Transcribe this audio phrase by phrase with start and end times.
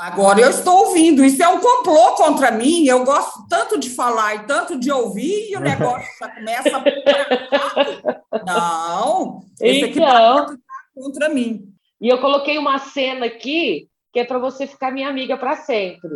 [0.00, 1.22] Agora eu estou ouvindo.
[1.22, 2.86] Isso é um complô contra mim.
[2.86, 8.44] Eu gosto tanto de falar e tanto de ouvir, e o negócio já começa a.
[8.46, 9.88] Não, esse Então.
[9.90, 11.66] equipamento está contra mim.
[12.00, 16.08] E eu coloquei uma cena aqui que é para você ficar minha amiga para sempre.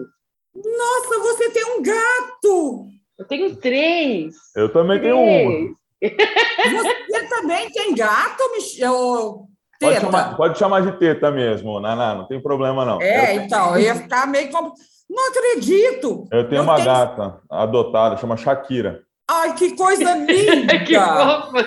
[0.54, 2.86] Nossa, você tem um gato!
[3.18, 4.34] Eu tenho três.
[4.56, 5.74] Eu também tenho um.
[6.00, 6.16] Três.
[6.72, 9.46] Você também tem gato, Michel?
[9.84, 13.00] Pode chamar, pode chamar de teta mesmo, Naná, não tem problema não.
[13.00, 14.50] É, eu, então, eu ia ficar meio.
[15.10, 16.26] Não acredito!
[16.32, 19.00] eu tenho eu uma tenho- gata adotada, chama Shakira.
[19.30, 20.78] Ai, que coisa linda!
[20.80, 21.66] que fofa.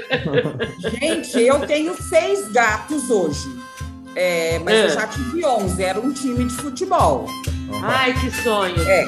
[0.99, 3.48] Gente, eu tenho seis gatos hoje.
[4.16, 4.89] É, mas eu É.
[4.89, 7.25] já tive 11, era um time de futebol.
[7.84, 8.75] Ai, que sonho.
[8.88, 9.05] É.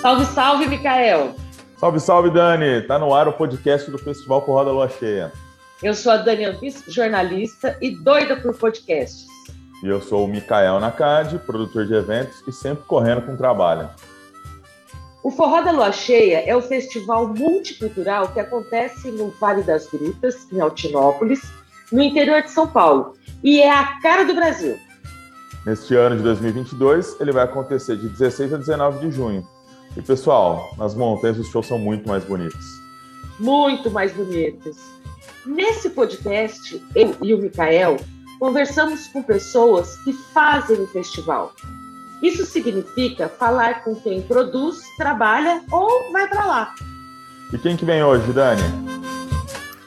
[0.00, 1.34] Salve, salve, Micael.
[1.78, 2.82] Salve, salve, Dani!
[2.82, 5.32] Tá no ar o podcast do Festival Porrada Lua Cheia.
[5.82, 9.26] Eu sou a Dani Anfis, jornalista e doida por podcasts.
[9.82, 13.90] E eu sou o Mikael Nakad, produtor de eventos e sempre correndo com trabalho.
[15.24, 20.46] O Forró da Lua Cheia é o festival multicultural que acontece no Vale das Grutas,
[20.52, 21.42] em Altinópolis,
[21.90, 23.14] no interior de São Paulo.
[23.42, 24.78] E é a cara do Brasil.
[25.66, 29.46] Neste ano de 2022, ele vai acontecer de 16 a 19 de junho.
[29.96, 32.64] E pessoal, nas montanhas os shows são muito mais bonitos.
[33.38, 34.76] muito mais bonitos.
[35.44, 37.96] Nesse podcast, eu e o Micael
[38.38, 41.52] conversamos com pessoas que fazem o festival.
[42.22, 46.74] Isso significa falar com quem produz, trabalha ou vai para lá.
[47.52, 48.62] E quem que vem hoje, Dani?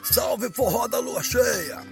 [0.02, 1.82] Salve forró da lua cheia!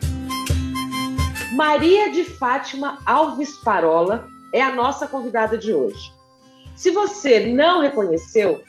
[1.54, 6.12] Maria de Fátima Alves Parola é a nossa convidada de hoje.
[6.76, 8.62] Se você não reconheceu,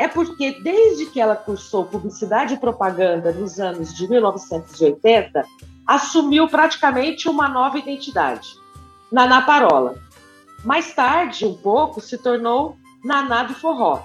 [0.00, 5.44] é porque desde que ela cursou publicidade e propaganda nos anos de 1980,
[5.86, 8.48] assumiu praticamente uma nova identidade,
[9.12, 9.98] Naná Parola.
[10.64, 14.04] Mais tarde, um pouco, se tornou Naná do Forró,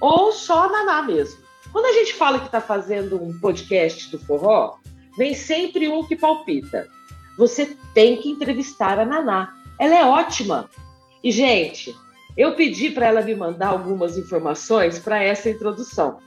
[0.00, 1.38] ou só Naná mesmo.
[1.70, 4.78] Quando a gente fala que está fazendo um podcast do forró,
[5.18, 6.88] vem sempre um que palpita.
[7.36, 9.52] Você tem que entrevistar a Naná.
[9.78, 10.70] Ela é ótima.
[11.22, 11.94] E, gente,
[12.36, 16.18] eu pedi para ela me mandar algumas informações para essa introdução.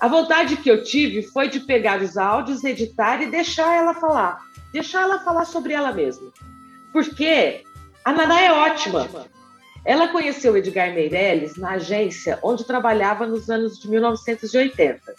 [0.00, 4.38] A vontade que eu tive foi de pegar os áudios, editar e deixar ela falar.
[4.72, 6.32] Deixar ela falar sobre ela mesma.
[6.92, 7.62] Porque
[8.04, 9.08] a Naná é ótima.
[9.84, 15.14] Ela conheceu Edgar Meirelles na agência onde trabalhava nos anos de 1980.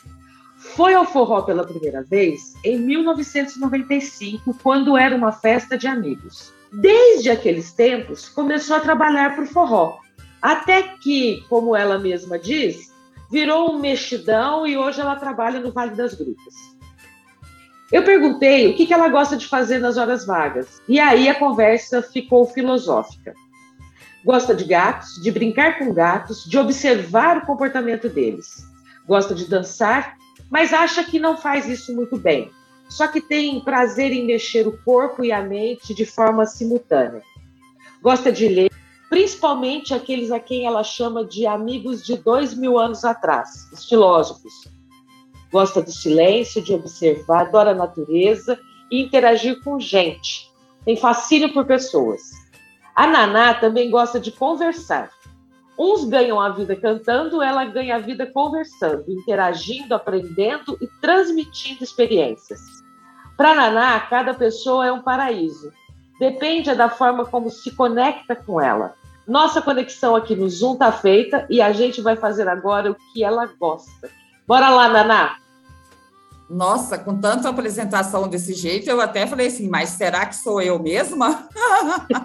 [0.57, 6.51] Foi ao forró pela primeira vez em 1995, quando era uma festa de amigos.
[6.71, 9.99] Desde aqueles tempos, começou a trabalhar para o forró.
[10.45, 12.93] Até que, como ela mesma diz,
[13.31, 16.53] virou um mexidão e hoje ela trabalha no Vale das Grutas.
[17.91, 20.83] Eu perguntei o que ela gosta de fazer nas horas vagas.
[20.87, 23.33] E aí a conversa ficou filosófica.
[24.23, 28.67] Gosta de gatos, de brincar com gatos, de observar o comportamento deles.
[29.07, 30.15] Gosta de dançar,
[30.51, 32.51] mas acha que não faz isso muito bem.
[32.87, 37.23] Só que tem prazer em mexer o corpo e a mente de forma simultânea.
[37.99, 38.74] Gosta de ler,
[39.09, 44.53] principalmente aqueles a quem ela chama de amigos de dois mil anos atrás, os filósofos.
[45.51, 48.59] Gosta do silêncio, de observar, adora a natureza
[48.91, 50.51] e interagir com gente.
[50.83, 52.21] Tem fascínio por pessoas.
[52.95, 55.09] A Naná também gosta de conversar.
[55.77, 62.61] Uns ganham a vida cantando, ela ganha a vida conversando, interagindo, aprendendo e transmitindo experiências.
[63.35, 65.71] Para Naná, cada pessoa é um paraíso.
[66.19, 68.95] Depende da forma como se conecta com ela.
[69.27, 73.23] Nossa conexão aqui no Zoom tá feita e a gente vai fazer agora o que
[73.23, 74.09] ela gosta.
[74.47, 75.37] Bora lá, Naná!
[76.47, 80.77] Nossa, com tanta apresentação desse jeito, eu até falei assim, mas será que sou eu
[80.77, 81.49] mesma?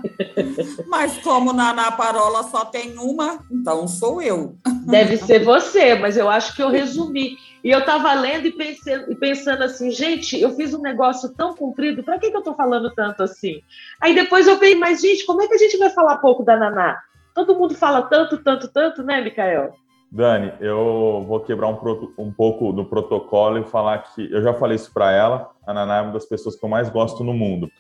[0.87, 4.57] mas como na Ana Parola só tem uma, então sou eu.
[4.85, 7.39] Deve ser você, mas eu acho que eu resumi.
[7.63, 11.55] E eu estava lendo e pensando, e pensando assim, gente, eu fiz um negócio tão
[11.55, 13.61] comprido, para que, que eu estou falando tanto assim?
[14.01, 16.57] Aí depois eu pensei, mas gente, como é que a gente vai falar pouco da
[16.57, 16.99] Naná?
[17.35, 19.75] Todo mundo fala tanto, tanto, tanto, né, Micael?
[20.11, 21.79] Dani, eu vou quebrar um,
[22.19, 25.51] um pouco do protocolo e falar que eu já falei isso para ela.
[25.67, 27.71] A Naná é uma das pessoas que eu mais gosto no mundo.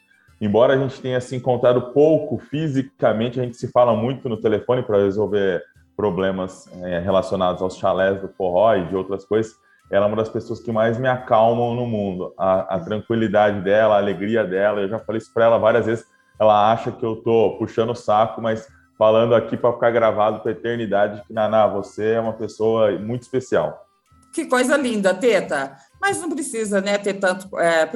[0.41, 4.83] Embora a gente tenha se encontrado pouco fisicamente, a gente se fala muito no telefone
[4.83, 5.63] para resolver
[5.97, 9.53] problemas eh, relacionados aos chalés do forró e de outras coisas.
[9.91, 12.33] Ela é uma das pessoas que mais me acalmam no mundo.
[12.39, 14.81] A, a tranquilidade dela, a alegria dela.
[14.81, 16.05] Eu já falei isso para ela várias vezes.
[16.39, 20.51] Ela acha que eu tô puxando o saco, mas falando aqui para ficar gravado para
[20.51, 23.87] a eternidade que Naná, você é uma pessoa muito especial.
[24.33, 25.77] Que coisa linda, Teta.
[26.01, 27.59] Mas não precisa, né, ter tanto.
[27.59, 27.89] é,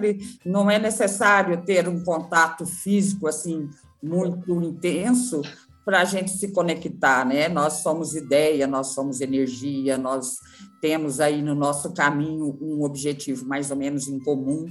[0.45, 3.71] não é necessário ter um contato físico assim.
[4.03, 5.41] muito intenso
[5.85, 7.49] para a gente se conectar, né?
[7.49, 10.39] Nós somos ideia, nós somos energia, nós
[10.81, 14.67] temos aí no nosso caminho um objetivo mais ou menos em comum,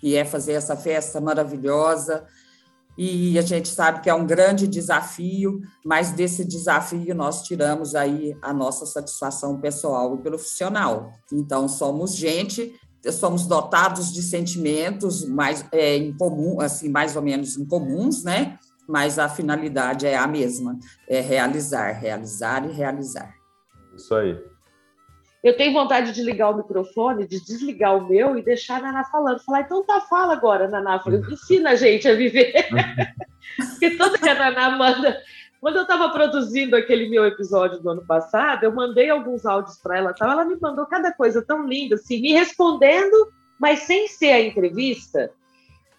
[0.00, 2.24] que é fazer essa festa maravilhosa.
[2.96, 8.36] E a gente sabe que é um grande desafio, mas desse desafio nós tiramos aí
[8.40, 11.12] a nossa satisfação pessoal e profissional.
[11.32, 12.72] Então somos gente,
[13.12, 18.58] somos dotados de sentimentos mais é, em comum, assim mais ou menos incomuns, né?
[18.86, 20.78] Mas a finalidade é a mesma,
[21.08, 23.34] é realizar, realizar e realizar.
[23.94, 24.38] Isso aí.
[25.42, 29.04] Eu tenho vontade de ligar o microfone, de desligar o meu e deixar a Naná
[29.04, 29.44] falando.
[29.44, 30.98] Falar, então tá, fala agora, Naná.
[31.00, 32.66] Falei, ensina a gente a viver.
[33.72, 35.20] Porque toda que a Naná manda.
[35.60, 39.98] Quando eu estava produzindo aquele meu episódio do ano passado, eu mandei alguns áudios para
[39.98, 44.32] ela, tal, ela me mandou cada coisa tão linda, assim, me respondendo, mas sem ser
[44.32, 45.30] a entrevista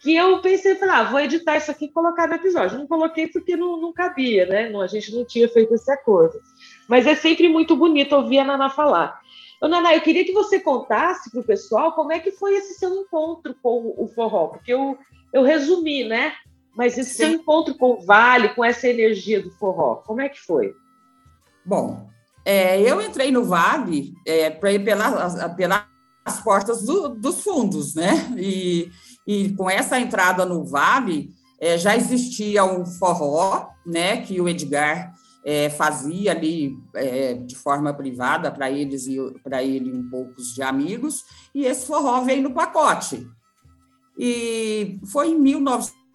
[0.06, 2.78] que eu pensei, ah, vou editar isso aqui e colocar no episódio.
[2.78, 4.70] Não coloquei porque não, não cabia, né?
[4.70, 6.40] Não, a gente não tinha feito esse acordo.
[6.88, 9.20] Mas é sempre muito bonito ouvir a Naná falar.
[9.60, 12.76] Ô, Naná, eu queria que você contasse para o pessoal como é que foi esse
[12.76, 14.96] seu encontro com o forró, porque eu,
[15.34, 16.34] eu resumi, né?
[16.78, 17.16] Mas esse Sim.
[17.16, 20.76] seu encontro com o Vale, com essa energia do forró, como é que foi?
[21.66, 22.08] Bom,
[22.46, 25.84] é, eu entrei no Vale é, para ir pela, pelas
[26.44, 28.32] portas do, dos fundos, né?
[28.38, 28.92] E
[29.26, 35.14] e com essa entrada no Vale, é, já existia um forró, né, que o Edgar
[35.46, 40.62] é, fazia ali é, de forma privada para eles e para ele um poucos de
[40.62, 41.24] amigos,
[41.54, 43.28] e esse forró veio no pacote.
[44.18, 45.40] E foi em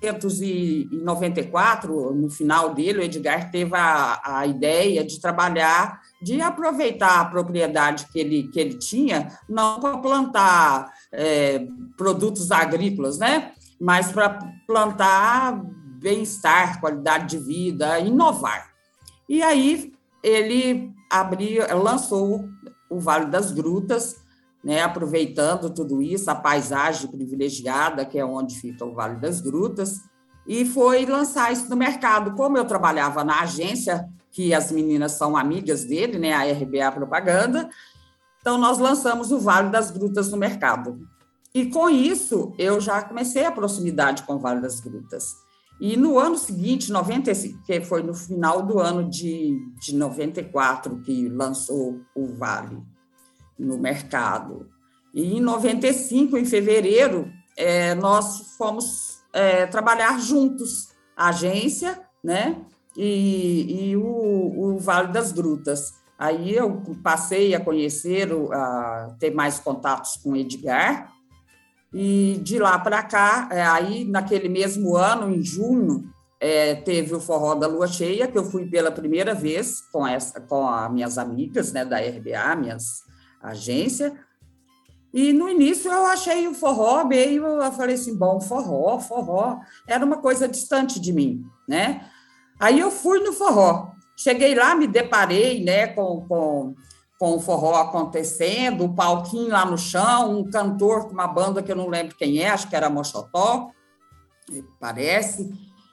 [0.01, 7.27] 1994, no final dele, o Edgar teve a, a ideia de trabalhar, de aproveitar a
[7.27, 11.67] propriedade que ele, que ele tinha, não para plantar é,
[11.97, 13.53] produtos agrícolas, né?
[13.81, 15.63] Mas para plantar
[16.01, 18.71] bem-estar, qualidade de vida, inovar.
[19.29, 19.93] E aí
[20.23, 22.49] ele abriu, lançou
[22.89, 24.17] o Vale das Grutas,
[24.63, 30.01] né, aproveitando tudo isso, a paisagem privilegiada, que é onde fica o Vale das Grutas,
[30.47, 32.35] e foi lançar isso no mercado.
[32.35, 37.69] Como eu trabalhava na agência, que as meninas são amigas dele, né, a RBA Propaganda,
[38.41, 40.99] então, nós lançamos o Vale das Grutas no mercado.
[41.55, 45.35] E com isso, eu já comecei a proximidade com o Vale das Grutas.
[45.81, 51.29] E no ano seguinte, 95, que foi no final do ano de, de 94, que
[51.29, 52.83] lançou o Vale
[53.65, 54.69] no mercado.
[55.15, 62.57] E em 95, em fevereiro, é, nós fomos é, trabalhar juntos, a agência né,
[62.97, 65.95] e, e o, o Vale das Grutas.
[66.19, 71.11] Aí eu passei a conhecer, a ter mais contatos com o Edgar,
[71.93, 76.09] e de lá para cá, é, aí naquele mesmo ano, em junho,
[76.39, 80.41] é, teve o Forró da Lua Cheia, que eu fui pela primeira vez com, essa,
[80.41, 83.03] com as minhas amigas né, da RBA, minhas
[83.41, 84.19] agência.
[85.13, 90.05] E no início eu achei o forró meio, eu falei assim, bom, forró, forró, era
[90.05, 92.09] uma coisa distante de mim, né?
[92.61, 93.91] Aí eu fui no forró.
[94.17, 96.75] Cheguei lá, me deparei né, com, com,
[97.19, 101.73] com o forró acontecendo, o palquinho lá no chão, um cantor com uma banda que
[101.73, 103.71] eu não lembro quem é, acho que era Mochotó,
[104.79, 105.51] parece.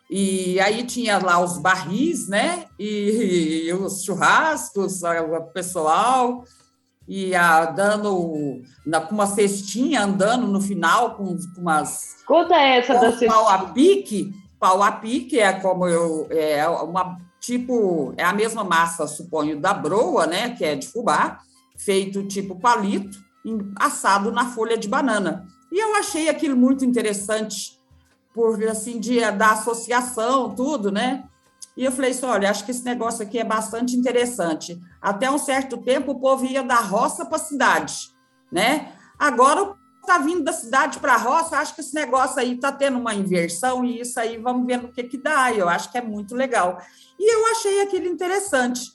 [0.09, 2.65] E aí tinha lá os barris, né?
[2.79, 6.43] E, e os churrascos, o pessoal,
[7.07, 12.17] e a, dando na, com uma cestinha, andando no final com, com umas.
[12.25, 13.31] Conta essa da cestinha.
[13.31, 14.33] Pau a pique.
[14.59, 16.27] Pau a pique é como eu.
[16.31, 21.39] É uma tipo, é a mesma massa, suponho, da broa, né, que é de fubá,
[21.77, 23.17] feito tipo palito,
[23.79, 25.45] assado na folha de banana.
[25.71, 27.79] E eu achei aquilo muito interessante,
[28.33, 31.23] por assim, de, da associação, tudo, né?
[31.77, 34.81] E eu falei assim: olha, acho que esse negócio aqui é bastante interessante.
[34.99, 38.09] Até um certo tempo, o povo ia da roça para a cidade,
[38.51, 38.91] né?
[39.17, 42.97] Agora está vindo da cidade para a roça, acho que esse negócio aí está tendo
[42.97, 45.53] uma inversão e isso aí vamos ver no que, que dá.
[45.53, 46.81] Eu acho que é muito legal.
[47.19, 48.91] E eu achei aquilo interessante.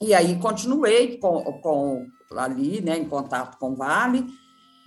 [0.00, 2.06] E aí continuei com, com
[2.36, 4.26] ali, né, em contato com o Vale,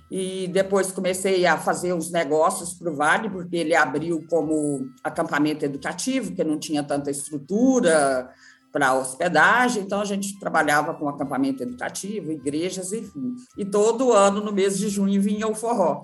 [0.10, 5.66] e depois comecei a fazer os negócios para o Vale, porque ele abriu como acampamento
[5.66, 8.30] educativo, que não tinha tanta estrutura,
[8.76, 13.34] para hospedagem, então a gente trabalhava com acampamento educativo, igrejas, enfim.
[13.58, 16.02] E todo ano, no mês de junho, vinha o forró.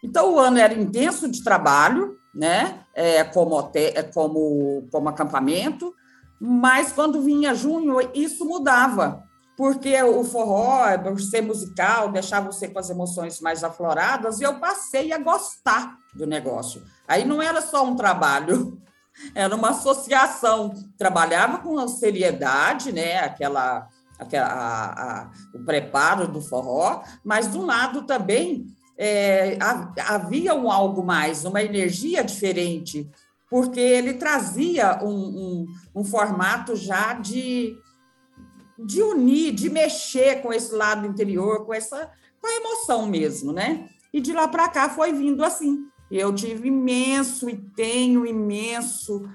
[0.00, 2.84] Então o ano era intenso de trabalho, né?
[2.94, 5.92] É, como, hotel, é, como, como acampamento,
[6.40, 9.24] mas quando vinha junho, isso mudava,
[9.60, 14.58] porque o forró, por ser musical, deixava você com as emoções mais afloradas, e eu
[14.58, 16.82] passei a gostar do negócio.
[17.06, 18.80] Aí não era só um trabalho,
[19.34, 23.18] Era uma associação, trabalhava com seriedade, né?
[23.18, 23.86] Aquela,
[24.18, 28.64] aquela a, a, o preparo do forró, mas um lado também
[28.96, 29.58] é,
[30.06, 33.10] havia um algo mais, uma energia diferente,
[33.50, 37.76] porque ele trazia um, um, um formato já de,
[38.84, 42.10] de unir, de mexer com esse lado interior, com essa
[42.40, 43.88] com a emoção mesmo, né?
[44.12, 45.84] E de lá para cá foi vindo assim.
[46.10, 49.28] Eu tive imenso e tenho imenso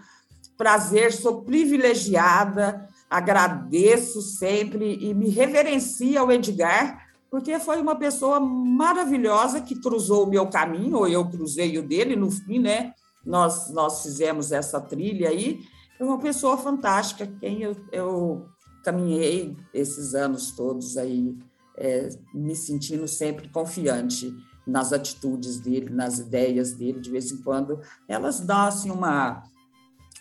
[0.58, 9.62] prazer, sou privilegiada, agradeço sempre e me reverencio ao Edgar, porque foi uma pessoa maravilhosa
[9.62, 12.94] que cruzou o meu caminho, ou eu cruzei o dele, no fim, né?
[13.26, 15.62] Nós, nós fizemos essa trilha aí.
[16.00, 18.46] É uma pessoa fantástica, quem eu, eu
[18.86, 21.36] caminhei esses anos todos aí,
[21.76, 24.32] é, me sentindo sempre confiante
[24.66, 29.44] nas atitudes dele, nas ideias dele, de vez em quando, elas dão assim, uma,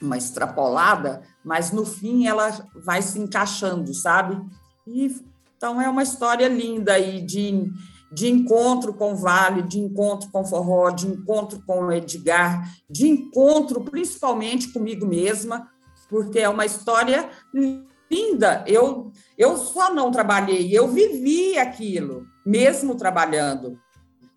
[0.00, 4.42] uma extrapolada, mas no fim ela vai se encaixando, sabe?
[4.86, 5.14] E,
[5.56, 7.70] então é uma história linda aí de,
[8.12, 12.70] de encontro com o Vale, de encontro com o Forró, de encontro com o Edgar,
[12.88, 15.70] de encontro principalmente comigo mesma,
[16.08, 17.30] porque é uma história
[18.10, 18.64] linda.
[18.66, 23.78] Eu, eu só não trabalhei, eu vivi aquilo, mesmo trabalhando.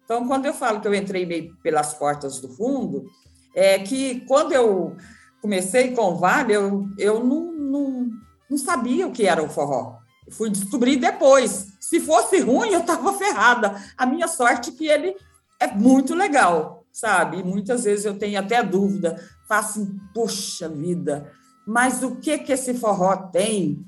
[0.03, 3.05] Então, quando eu falo que eu entrei meio pelas portas do fundo,
[3.53, 4.95] é que quando eu
[5.41, 8.09] comecei com o Vale, eu, eu não, não,
[8.50, 9.97] não sabia o que era o forró.
[10.31, 11.67] fui descobrir depois.
[11.79, 13.75] Se fosse ruim, eu estava ferrada.
[13.97, 15.15] A minha sorte é que ele
[15.59, 17.43] é muito legal, sabe?
[17.43, 21.31] muitas vezes eu tenho até dúvida, faço, assim, puxa vida,
[21.67, 23.86] mas o que que esse forró tem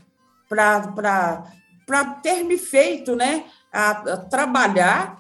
[0.48, 1.44] para
[2.22, 5.20] ter me feito, né, a, a trabalhar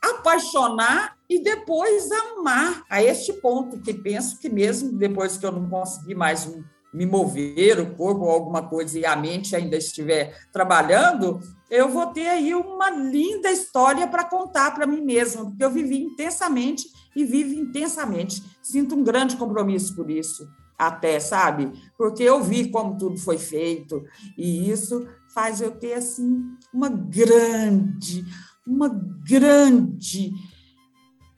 [0.00, 5.68] apaixonar e depois amar a este ponto, que penso que mesmo depois que eu não
[5.68, 6.48] conseguir mais
[6.92, 11.40] me mover o corpo ou alguma coisa e a mente ainda estiver trabalhando,
[11.70, 16.02] eu vou ter aí uma linda história para contar para mim mesma, porque eu vivi
[16.02, 18.42] intensamente e vivo intensamente.
[18.62, 21.72] Sinto um grande compromisso por isso, até, sabe?
[21.96, 24.04] Porque eu vi como tudo foi feito
[24.36, 28.24] e isso faz eu ter assim uma grande
[28.66, 30.32] uma grande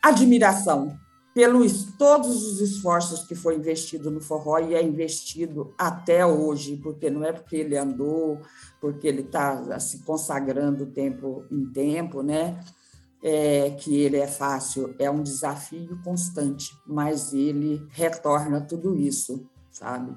[0.02, 0.99] admiração
[1.32, 7.09] pelos todos os esforços que foi investido no forró e é investido até hoje, porque
[7.09, 8.40] não é porque ele andou,
[8.80, 12.59] porque ele está se consagrando tempo em tempo, né?
[13.23, 20.17] É, que ele é fácil, é um desafio constante, mas ele retorna tudo isso, sabe?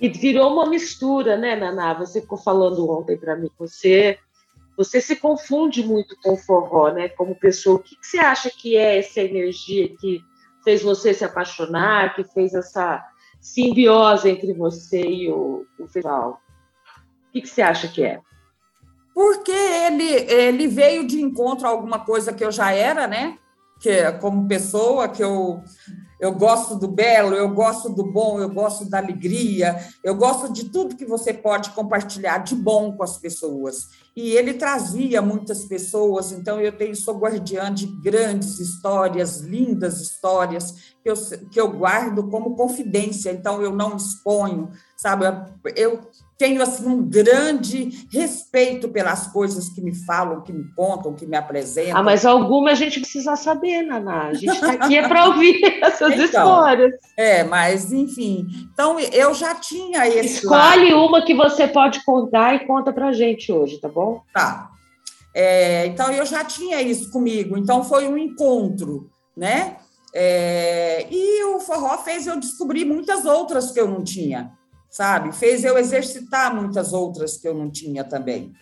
[0.00, 1.94] E virou uma mistura, né, Naná?
[1.94, 4.18] Você ficou falando ontem para mim, você
[4.76, 7.10] você se confunde muito com o forró, né?
[7.10, 10.22] Como pessoa, o que, que você acha que é essa energia que
[10.64, 13.06] fez você se apaixonar, que fez essa
[13.38, 16.40] simbiose entre você e o, o festival?
[17.28, 18.22] O que, que você acha que é?
[19.20, 23.36] Porque ele, ele veio de encontro a alguma coisa que eu já era, né?
[23.78, 25.62] Que é como pessoa, que eu
[26.18, 30.70] eu gosto do belo, eu gosto do bom, eu gosto da alegria, eu gosto de
[30.70, 33.88] tudo que você pode compartilhar de bom com as pessoas.
[34.16, 40.94] E ele trazia muitas pessoas, então eu tenho, sou guardiã de grandes histórias, lindas histórias,
[41.02, 41.14] que eu,
[41.50, 45.24] que eu guardo como confidência, então eu não exponho, sabe?
[45.74, 46.00] Eu
[46.40, 51.36] tenho assim um grande respeito pelas coisas que me falam, que me contam, que me
[51.36, 51.98] apresentam.
[51.98, 54.28] Ah, mas alguma a gente precisa saber, Naná.
[54.28, 56.94] A gente está aqui é para ouvir essas então, histórias.
[57.14, 58.46] É, mas enfim.
[58.72, 60.36] Então eu já tinha esse.
[60.36, 61.04] Escolhe lado.
[61.04, 64.22] uma que você pode contar e conta para a gente hoje, tá bom?
[64.32, 64.70] Tá.
[65.34, 67.58] É, então eu já tinha isso comigo.
[67.58, 69.76] Então foi um encontro, né?
[70.14, 74.58] É, e o forró fez eu descobrir muitas outras que eu não tinha
[74.90, 75.32] sabe?
[75.32, 78.52] Fez eu exercitar muitas outras que eu não tinha também.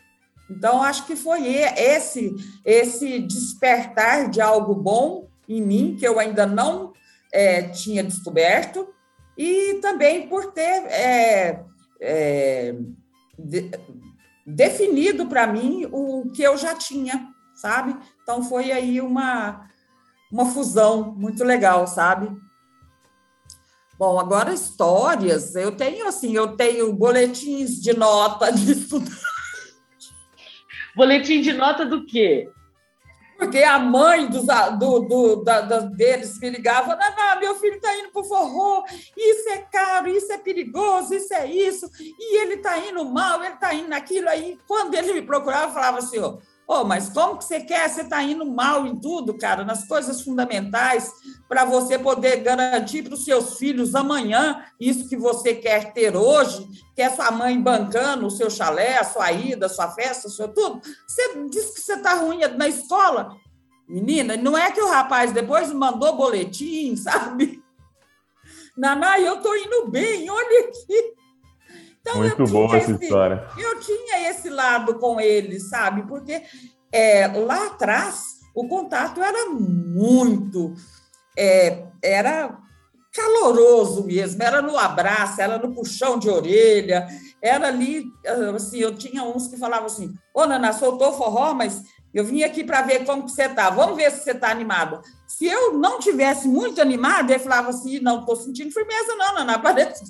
[0.50, 6.46] Então, acho que foi esse, esse despertar de algo bom em mim, que eu ainda
[6.46, 6.92] não
[7.32, 8.88] é, tinha descoberto,
[9.36, 11.64] e também por ter é,
[12.00, 12.74] é,
[13.38, 13.70] de,
[14.46, 17.96] definido para mim o que eu já tinha, sabe?
[18.22, 19.68] Então, foi aí uma,
[20.30, 22.30] uma fusão muito legal, sabe?
[23.98, 29.16] Bom, agora histórias, eu tenho assim, eu tenho boletins de nota de estudante.
[30.94, 32.48] Boletim de nota do quê?
[33.36, 34.46] Porque a mãe dos,
[34.78, 38.84] do, do, da, da, deles me ligava, não, meu filho está indo para o forró,
[39.16, 43.54] isso é caro, isso é perigoso, isso é isso, e ele está indo mal, ele
[43.54, 44.28] está indo naquilo.
[44.28, 46.38] Aí, quando ele me procurava, eu falava assim, ó, oh,
[46.84, 47.88] mas como que você quer?
[47.88, 51.10] Você está indo mal em tudo, cara, nas coisas fundamentais
[51.48, 56.68] para você poder garantir para os seus filhos amanhã isso que você quer ter hoje,
[56.94, 60.30] que é sua mãe bancando o seu chalé, a sua ida, a sua festa, o
[60.30, 60.82] seu tudo.
[61.06, 63.34] Você diz que você está ruim na escola.
[63.88, 67.62] Menina, não é que o rapaz depois mandou boletim, sabe?
[68.76, 71.17] Naná, eu estou indo bem, olha aqui.
[72.00, 73.46] Então, Muito boa essa esse, história.
[73.56, 76.02] Eu tinha esse lado com ele, sabe?
[76.02, 76.42] Porque
[76.92, 80.74] é, lá atrás o contato era muito,
[81.36, 82.58] é, era
[83.14, 87.06] caloroso mesmo, era no abraço, era no puxão de orelha,
[87.42, 88.04] era ali,
[88.54, 92.64] assim, eu tinha uns que falavam assim, ô Nana, soltou forró, mas eu vim aqui
[92.64, 95.00] para ver como que você está, vamos ver se você está animada.
[95.26, 99.58] Se eu não tivesse muito animada, ele falava assim, não estou sentindo firmeza não, Nana,
[99.60, 100.04] parece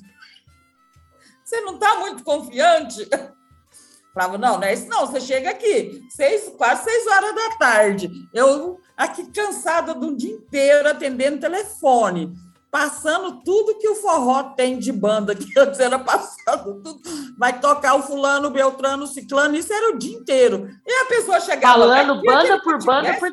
[1.48, 3.08] você não está muito confiante?
[4.12, 5.06] Falava, não, não é isso, não.
[5.06, 8.10] Você chega aqui, seis, quase seis horas da tarde.
[8.34, 12.34] Eu aqui cansada um dia inteiro atendendo telefone,
[12.70, 17.00] passando tudo que o forró tem de banda, que antes era passado tudo.
[17.38, 20.68] Vai tocar o fulano, o Beltrano, o Ciclano, isso era o dia inteiro.
[20.86, 21.78] E a pessoa chegava.
[21.78, 23.32] Falando banda por banda por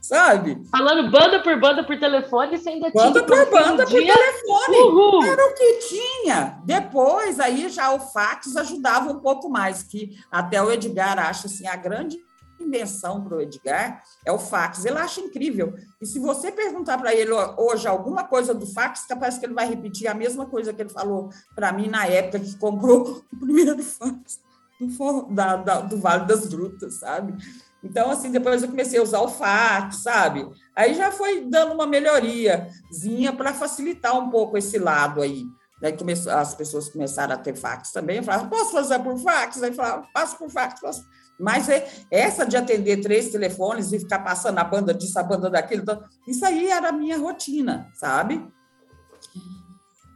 [0.00, 0.62] sabe?
[0.70, 3.26] Falando banda por banda por telefone, você ainda banda tinha.
[3.26, 4.76] Banda por banda por telefone.
[4.76, 5.24] Uhul.
[5.24, 6.60] Era o que tinha.
[6.64, 11.66] Depois, aí já o fax ajudava um pouco mais, que até o Edgar acha assim,
[11.66, 12.18] a grande
[12.60, 14.84] invenção para o Edgar é o fax.
[14.84, 15.74] Ele acha incrível.
[16.00, 19.66] E se você perguntar para ele hoje alguma coisa do fax, capaz que ele vai
[19.66, 23.82] repetir a mesma coisa que ele falou para mim na época que comprou o primeiro
[23.82, 24.40] fax
[24.80, 27.34] do, da, da, do Vale das Grutas, sabe?
[27.82, 30.48] Então, assim, depois eu comecei a usar o fax, sabe?
[30.76, 35.44] Aí já foi dando uma melhoriazinha para facilitar um pouco esse lado aí.
[35.80, 38.18] Daí começou, as pessoas começaram a ter fax também.
[38.18, 39.62] Eu falava, posso fazer por fax?
[39.62, 41.02] Aí falava, passo por fax, posso.
[41.38, 45.48] Mas é, essa de atender três telefones e ficar passando a banda disso, a banda
[45.48, 48.46] daquilo, então, isso aí era a minha rotina, sabe?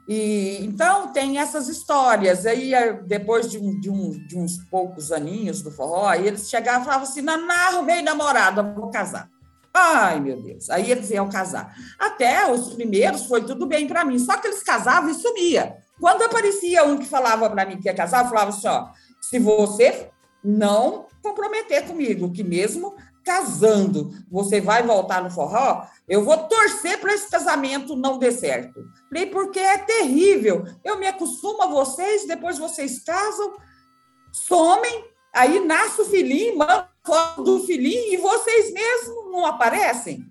[0.07, 2.45] E, então, tem essas histórias.
[2.45, 2.73] Aí,
[3.07, 6.85] depois de, um, de, um, de uns poucos aninhos do forró, aí eles chegavam e
[6.85, 9.29] falavam assim: Naná, arrumei namorada, vou casar.
[9.73, 10.71] Ai, meu Deus.
[10.71, 11.75] Aí eles iam casar.
[11.99, 15.77] Até os primeiros foi tudo bem para mim, só que eles casavam e sumia.
[15.99, 18.89] Quando aparecia um que falava para mim que ia casar, eu falava assim: ó,
[19.21, 20.11] se você
[20.45, 27.15] não comprometer comigo, que mesmo casando, você vai voltar no forró, eu vou torcer para
[27.15, 28.85] esse casamento não dê certo.
[29.09, 30.65] Falei, porque é terrível.
[30.85, 33.55] Eu me acostumo a vocês, depois vocês casam,
[34.31, 40.25] somem, aí nasce o filhinho, manda foto do filhinho e vocês mesmos não aparecem.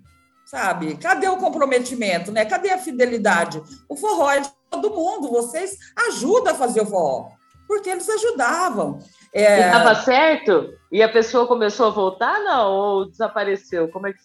[0.46, 0.96] Sabe?
[0.96, 2.44] Cadê o comprometimento, né?
[2.44, 3.62] Cadê a fidelidade?
[3.88, 5.76] O forró é de todo mundo, vocês
[6.08, 7.30] ajudam a fazer o forró,
[7.66, 8.98] porque eles ajudavam.
[9.34, 9.66] É...
[9.66, 10.72] Estava certo?
[10.92, 12.70] E a pessoa começou a voltar, não?
[12.70, 13.88] Ou desapareceu?
[13.88, 14.20] Como é que.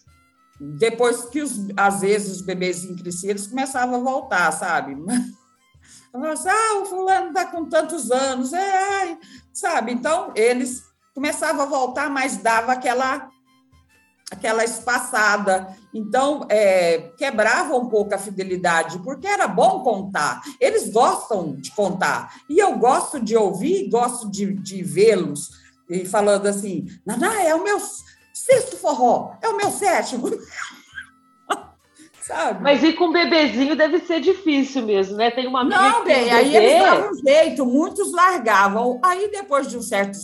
[0.60, 2.46] Depois que, os, às vezes, os
[3.00, 4.94] cresciam, eles começavam a voltar, sabe?
[6.32, 9.16] Assim, ah, o fulano está com tantos anos, é,
[9.52, 9.92] sabe?
[9.92, 10.82] Então, eles
[11.14, 13.29] começavam a voltar, mas dava aquela
[14.30, 15.76] aquela espaçada.
[15.92, 20.42] Então, é, quebrava um pouco a fidelidade, porque era bom contar.
[20.60, 22.34] Eles gostam de contar.
[22.48, 25.50] E eu gosto de ouvir, gosto de, de vê-los
[25.88, 27.80] e falando assim: Naná, é o meu
[28.32, 30.30] sexto forró, é o meu sétimo.
[32.30, 32.62] Sabe?
[32.62, 35.32] Mas ir com bebezinho deve ser difícil mesmo, né?
[35.32, 36.64] Tem uma Não, bem, aí bebê...
[36.64, 39.00] eles davam jeito, muitos largavam.
[39.02, 40.16] Aí, depois de um certo,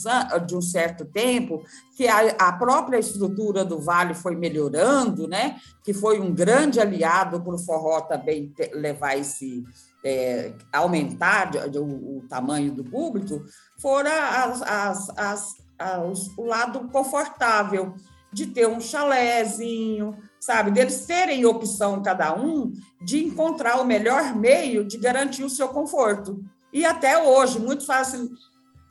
[0.47, 1.65] de um certo tempo,
[1.97, 5.57] que a, a própria estrutura do Vale foi melhorando, né?
[5.83, 9.65] Que foi um grande aliado para o forró também levar esse,
[10.05, 13.45] é, aumentar o, o, tamanho do público,
[13.83, 17.97] fora as, as, as, as, o lado confortável
[18.33, 20.71] de ter um chalézinho, sabe?
[20.71, 22.73] Deles terem opção, cada um,
[23.03, 26.45] de encontrar o melhor meio de garantir o seu conforto.
[26.73, 28.31] E até hoje, falam assim,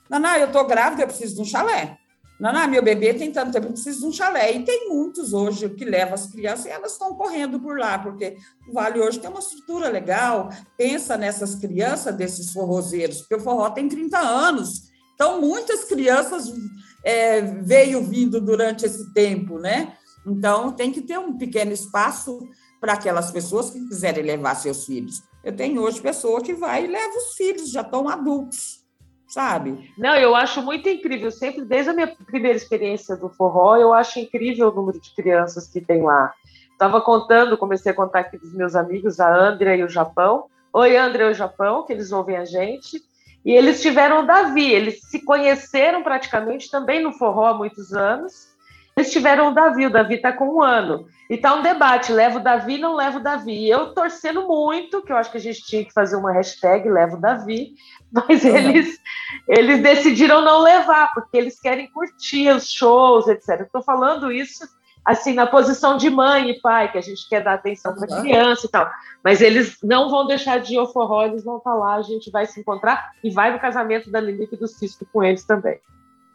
[0.09, 1.97] Naná, eu estou grávida, eu preciso de um chalé.
[2.39, 4.51] Naná, meu bebê tem tanto tempo, eu preciso de um chalé.
[4.53, 8.37] E tem muitos hoje que levam as crianças e elas estão correndo por lá, porque
[8.67, 10.49] o Vale hoje tem uma estrutura legal.
[10.77, 14.83] Pensa nessas crianças desses forrozeiros, porque o forró tem 30 anos.
[15.13, 16.51] Então, muitas crianças
[17.03, 19.93] é, veio vindo durante esse tempo, né?
[20.25, 22.39] Então, tem que ter um pequeno espaço
[22.81, 25.23] para aquelas pessoas que quiserem levar seus filhos.
[25.43, 28.83] Eu tenho hoje pessoa que vai e leva os filhos, já estão adultos,
[29.27, 29.91] sabe?
[29.97, 31.31] Não, eu acho muito incrível.
[31.31, 35.67] Sempre, desde a minha primeira experiência do forró, eu acho incrível o número de crianças
[35.67, 36.33] que tem lá.
[36.71, 40.45] Estava contando, comecei a contar aqui dos meus amigos, a Andrea e o Japão.
[40.73, 43.01] Oi, Andrea e o Japão, que eles ouvem a gente.
[43.45, 48.54] E eles tiveram o Davi, eles se conheceram praticamente também no forró há muitos anos
[48.97, 51.05] eles tiveram o Davi, o Davi está com um ano.
[51.29, 53.67] E tá um debate, leva o Davi, não leva o Davi.
[53.67, 57.17] Eu torcendo muito, que eu acho que a gente tinha que fazer uma hashtag, leva
[57.17, 57.73] o Davi,
[58.13, 58.55] mas uhum.
[58.55, 58.99] eles,
[59.47, 63.61] eles decidiram não levar, porque eles querem curtir os shows, etc.
[63.61, 64.65] Estou falando isso
[65.03, 68.21] assim, na posição de mãe e pai, que a gente quer dar atenção para a
[68.21, 68.89] criança e tal.
[69.23, 72.31] Mas eles não vão deixar de ir ao forró, eles vão estar lá, a gente
[72.31, 75.79] vai se encontrar e vai no casamento da Lilique e do Cisco com eles também.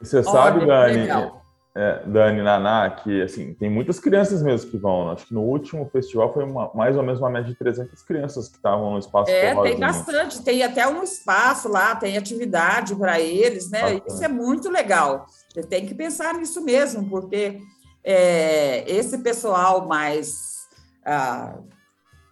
[0.00, 1.08] Você sabe, Dani,
[1.74, 5.10] é, Dani, Naná, que assim, tem muitas crianças mesmo que vão.
[5.10, 8.48] Acho que no último festival foi uma, mais ou menos uma média de 300 crianças
[8.48, 13.20] que estavam no espaço É, tem bastante, tem até um espaço lá, tem atividade para
[13.20, 13.82] eles, né?
[13.82, 14.08] Bastante.
[14.08, 15.26] Isso é muito legal.
[15.48, 17.60] Você tem que pensar nisso mesmo, porque
[18.02, 20.66] é, esse pessoal mais
[21.06, 21.56] ah,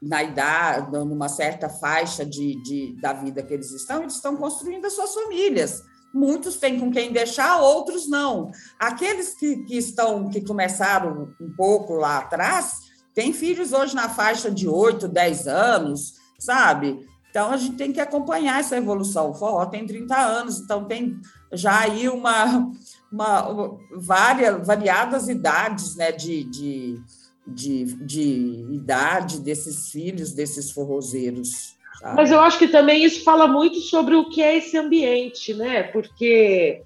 [0.02, 4.84] na idade, numa certa faixa de, de, da vida que eles estão, eles estão construindo
[4.84, 5.82] as suas famílias.
[6.12, 8.50] Muitos têm com quem deixar, outros não.
[8.78, 12.80] Aqueles que, que estão, que começaram um pouco lá atrás,
[13.14, 17.06] têm filhos hoje na faixa de 8, 10 anos, sabe?
[17.30, 19.30] Então, a gente tem que acompanhar essa evolução.
[19.30, 21.20] O forró tem 30 anos, então tem
[21.52, 22.72] já aí uma,
[23.12, 27.02] uma, várias, variadas idades né, de, de,
[27.46, 31.77] de, de idade desses filhos, desses forrozeiros.
[31.98, 32.16] Sabe?
[32.16, 35.82] Mas eu acho que também isso fala muito sobre o que é esse ambiente, né?
[35.84, 36.82] Porque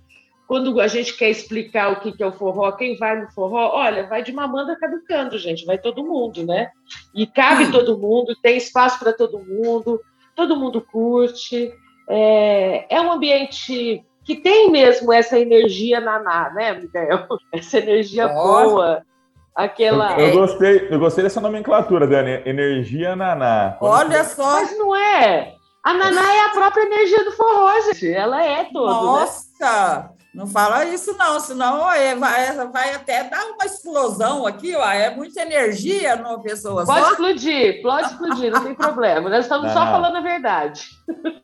[0.47, 4.07] quando a gente quer explicar o que é o forró, quem vai no forró, olha,
[4.07, 6.71] vai de mamanda caducando, gente, vai todo mundo, né?
[7.15, 7.71] E cabe hum.
[7.71, 10.01] todo mundo, tem espaço para todo mundo,
[10.35, 11.73] todo mundo curte.
[12.09, 17.27] É, é um ambiente que tem mesmo essa energia naná, né, Miguel?
[17.53, 18.65] Essa energia Nossa.
[18.65, 19.07] boa.
[19.55, 20.19] Aquela.
[20.19, 22.43] Eu, eu, gostei, eu gostei dessa nomenclatura, Dani.
[22.47, 23.77] Energia naná.
[23.81, 24.55] Olha só.
[24.55, 25.55] Mas não é.
[25.85, 28.13] A naná é a própria energia do forró, gente.
[28.13, 28.95] Ela é toda.
[28.95, 29.01] Né?
[29.01, 29.99] Nossa!
[29.99, 30.23] Né?
[30.35, 34.91] Não fala isso, não, senão é, vai, vai até dar uma explosão aqui, ó.
[34.91, 37.11] É muita energia numa pessoa pode só.
[37.11, 39.29] explodir, pode explodir, não tem problema.
[39.29, 40.89] Nós estamos não, só falando a verdade.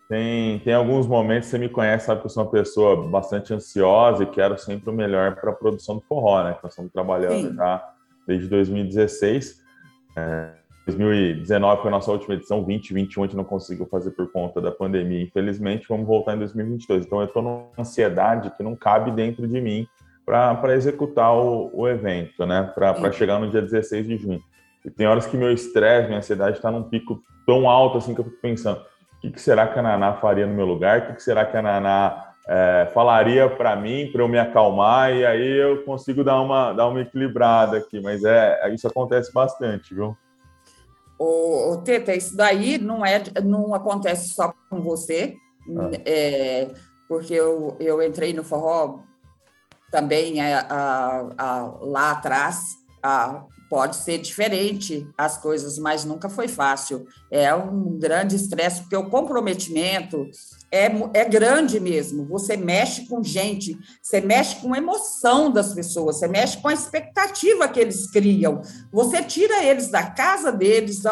[0.08, 4.22] Tem, tem alguns momentos, você me conhece, sabe que eu sou uma pessoa bastante ansiosa
[4.22, 6.56] e quero sempre o melhor para a produção do forró, né?
[6.62, 7.54] Nós estamos trabalhando Sim.
[7.56, 7.84] já
[8.28, 9.64] desde 2016.
[10.14, 10.50] É,
[10.86, 14.70] 2019 foi a nossa última edição, 2021 a gente não conseguiu fazer por conta da
[14.70, 17.06] pandemia, infelizmente, vamos voltar em 2022.
[17.06, 19.86] Então eu estou numa ansiedade que não cabe dentro de mim
[20.24, 22.70] para executar o, o, evento, né?
[22.74, 24.42] Para chegar no dia 16 de junho.
[24.84, 28.20] E tem horas que meu estresse, minha ansiedade está num pico tão alto assim que
[28.20, 31.00] eu fico pensando: o que, que será que a Naná faria no meu lugar?
[31.00, 35.14] O que, que será que a Naná é, falaria para mim para eu me acalmar
[35.14, 39.94] e aí eu consigo dar uma, dar uma equilibrada aqui, mas é isso acontece bastante,
[39.94, 40.16] viu?
[41.18, 45.34] O, o Teta, isso daí não é, não acontece só com você,
[45.76, 45.90] ah.
[46.06, 46.70] é,
[47.08, 49.00] porque eu, eu entrei no forró
[49.90, 52.60] também é, a, a, lá atrás.
[53.02, 57.06] A, pode ser diferente as coisas, mas nunca foi fácil.
[57.30, 60.26] É um grande estresse, porque o comprometimento
[60.72, 62.26] é, é grande mesmo.
[62.26, 66.74] Você mexe com gente, você mexe com a emoção das pessoas, você mexe com a
[66.74, 68.62] expectativa que eles criam.
[68.92, 71.02] Você tira eles da casa deles,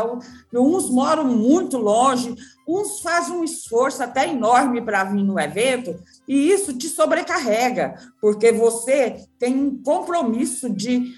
[0.52, 2.34] uns moram muito longe,
[2.66, 5.94] uns fazem um esforço até enorme para vir no evento,
[6.26, 11.14] e isso te sobrecarrega, porque você tem um compromisso de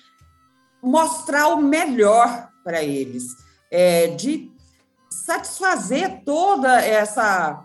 [0.83, 3.37] mostrar o melhor para eles,
[3.71, 4.51] é, de
[5.11, 7.65] satisfazer toda essa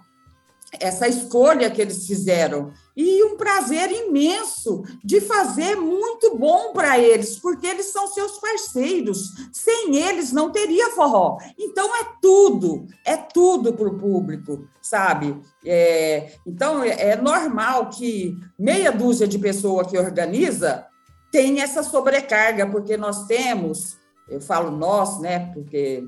[0.79, 7.39] essa escolha que eles fizeram e um prazer imenso de fazer muito bom para eles,
[7.39, 9.31] porque eles são seus parceiros.
[9.51, 11.37] Sem eles não teria forró.
[11.57, 15.39] Então é tudo, é tudo para o público, sabe?
[15.65, 20.85] É, então é, é normal que meia dúzia de pessoa que organiza
[21.33, 23.97] tem essa sobrecarga, porque nós temos,
[24.29, 25.51] eu falo nós, né?
[25.51, 26.03] Porque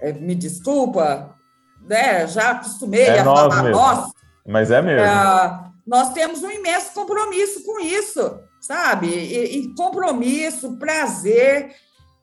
[0.00, 1.34] é, me desculpa,
[1.82, 3.76] né, já acostumei é a falar mesmo.
[3.76, 4.12] nós.
[4.46, 5.04] Mas é mesmo.
[5.04, 9.08] É, nós temos um imenso compromisso com isso, sabe?
[9.08, 11.74] E, e compromisso, prazer,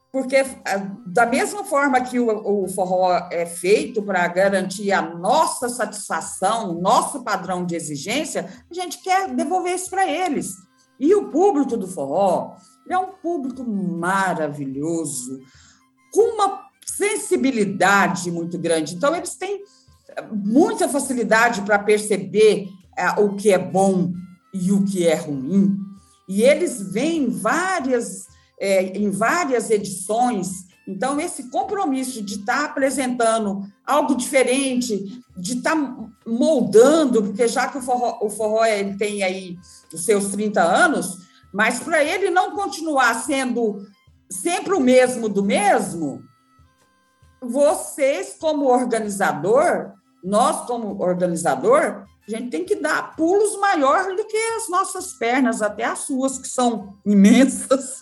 [0.10, 5.68] porque ah, da mesma forma que o, o forró é feito para garantir a nossa
[5.68, 10.67] satisfação, o nosso padrão de exigência, a gente quer devolver isso para eles.
[11.00, 12.56] E o público do forró
[12.90, 15.42] é um público maravilhoso,
[16.12, 18.96] com uma sensibilidade muito grande.
[18.96, 19.64] Então, eles têm
[20.32, 24.14] muita facilidade para perceber é, o que é bom
[24.54, 25.78] e o que é ruim.
[26.28, 28.26] E eles vêm várias,
[28.60, 30.66] é, em várias edições.
[30.88, 35.96] Então, esse compromisso de estar tá apresentando algo diferente, de estar tá
[36.26, 39.58] moldando, porque já que o forró, o forró ele tem aí
[39.94, 43.88] os seus 30 anos, Mas para ele não continuar sendo
[44.30, 46.22] sempre o mesmo do mesmo,
[47.42, 54.38] vocês, como organizador, nós, como organizador, a gente tem que dar pulos maiores do que
[54.58, 58.02] as nossas pernas, até as suas, que são imensas.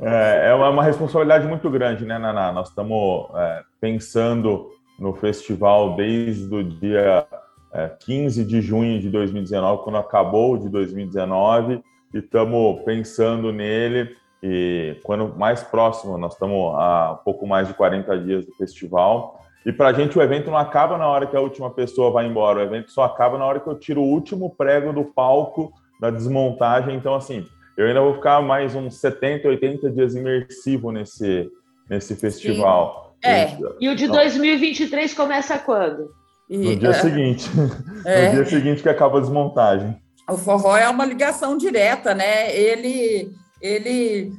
[0.00, 2.52] É, é uma responsabilidade muito grande, né, Naná?
[2.52, 7.26] Nós estamos é, pensando no festival desde o dia
[7.72, 11.82] é, 15 de junho de 2019, quando acabou de 2019,
[12.14, 14.16] e estamos pensando nele.
[14.42, 19.40] E quando mais próximo, nós estamos a pouco mais de 40 dias do festival.
[19.66, 22.26] E para a gente o evento não acaba na hora que a última pessoa vai
[22.26, 25.72] embora, o evento só acaba na hora que eu tiro o último prego do palco
[26.00, 26.94] da desmontagem.
[26.94, 27.46] Então, assim,
[27.78, 31.48] eu ainda vou ficar mais uns 70, 80 dias imersivo nesse,
[31.88, 33.14] nesse festival.
[33.24, 33.30] Sim.
[33.30, 33.56] É.
[33.80, 36.10] E o de 2023 começa quando?
[36.50, 37.48] No dia é, seguinte.
[38.04, 39.96] É, no dia seguinte que acaba a desmontagem.
[40.28, 42.54] O forró é uma ligação direta, né?
[42.56, 44.32] Ele, ele,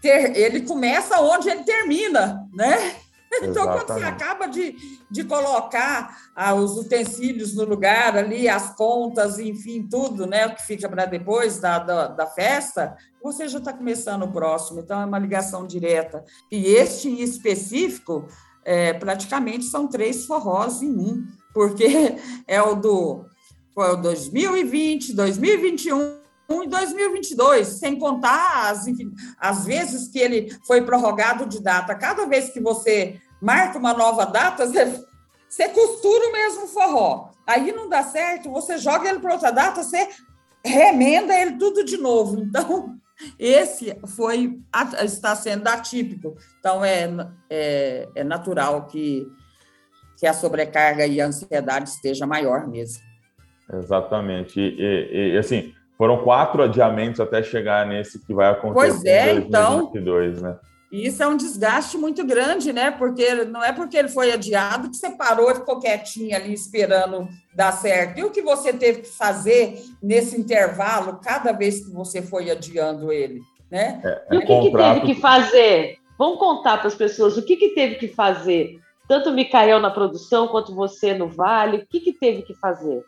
[0.00, 2.96] ter, ele começa onde ele termina, né?
[3.42, 3.86] Então, Exatamente.
[3.86, 4.76] quando você acaba de,
[5.10, 10.46] de colocar ah, os utensílios no lugar ali, as contas, enfim, tudo, né?
[10.46, 14.80] O que fica para depois da, da, da, festa, você já está começando o próximo.
[14.80, 16.22] Então, é uma ligação direta.
[16.50, 18.28] E este em específico,
[18.64, 22.16] é, praticamente são três forrós em um porque
[22.46, 23.24] é o do
[23.74, 30.82] foi o 2020, 2021 e 2022, sem contar as, enfim, as vezes que ele foi
[30.82, 31.94] prorrogado de data.
[31.94, 35.04] Cada vez que você marca uma nova data, você,
[35.48, 37.30] você costura o mesmo forró.
[37.46, 40.08] Aí não dá certo, você joga ele para outra data, você
[40.64, 42.40] remenda ele tudo de novo.
[42.40, 42.96] Então,
[43.38, 44.60] esse foi
[45.02, 46.36] está sendo atípico.
[46.58, 47.08] Então, é,
[47.48, 49.26] é, é natural que
[50.22, 53.02] que a sobrecarga e a ansiedade esteja maior mesmo.
[53.72, 54.60] Exatamente.
[54.60, 59.34] E, e, e, assim, foram quatro adiamentos até chegar nesse que vai acontecer pois é,
[59.34, 60.58] em 2022, então, né?
[60.90, 62.90] Isso é um desgaste muito grande, né?
[62.90, 67.26] Porque não é porque ele foi adiado que você parou e ficou quietinho ali esperando
[67.54, 68.18] dar certo.
[68.18, 73.10] E o que você teve que fazer nesse intervalo, cada vez que você foi adiando
[73.10, 74.02] ele, né?
[74.04, 74.94] É, é e o que, contrato...
[74.94, 75.96] que teve que fazer?
[76.18, 78.78] Vamos contar para as pessoas o que, que teve que fazer
[79.08, 81.78] tanto o Micael na produção quanto você no Vale?
[81.78, 83.04] O que, que teve que fazer?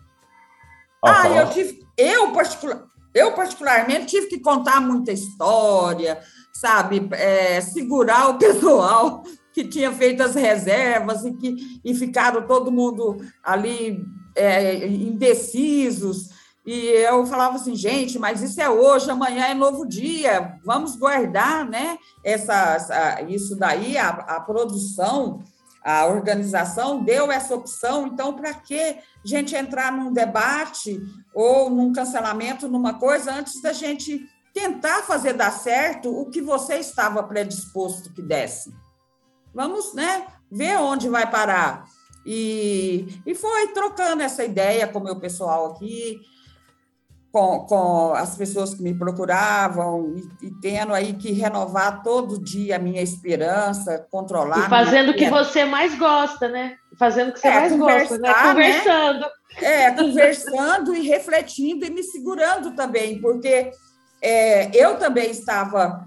[1.05, 6.21] Ah, eu tive, eu, particular, eu particularmente tive que contar muita história,
[6.53, 12.73] sabe, é, segurar o pessoal que tinha feito as reservas e que e ficaram todo
[12.73, 16.31] mundo ali é, indecisos.
[16.67, 21.69] E eu falava assim, gente, mas isso é hoje, amanhã é novo dia, vamos guardar,
[21.69, 21.99] né?
[22.25, 25.43] Essa, essa isso daí, a, a produção
[25.85, 30.99] a organização deu essa opção, então, para que gente entrar num debate
[31.35, 36.77] ou num cancelamento, numa coisa, antes da gente tentar fazer dar certo o que você
[36.77, 38.75] estava predisposto que desse?
[39.53, 41.85] Vamos né, ver onde vai parar.
[42.25, 46.19] E, e foi trocando essa ideia com o meu pessoal aqui,
[47.35, 52.77] com, com as pessoas que me procuravam e, e, tendo aí que renovar todo dia
[52.77, 54.67] a minha esperança, controlar.
[54.67, 56.77] E fazendo o que você mais gosta, né?
[56.97, 58.35] Fazendo o que você é, mais gosta, né?
[58.35, 59.21] Conversando.
[59.21, 59.29] Né?
[59.63, 63.73] É, conversando e refletindo e me segurando também, porque
[64.23, 66.05] é, eu também estava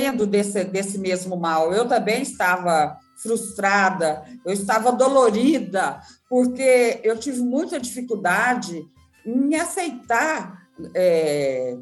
[0.00, 7.40] sendo desse, desse mesmo mal, eu também estava frustrada, eu estava dolorida, porque eu tive
[7.42, 8.82] muita dificuldade
[9.24, 11.76] em aceitar, é,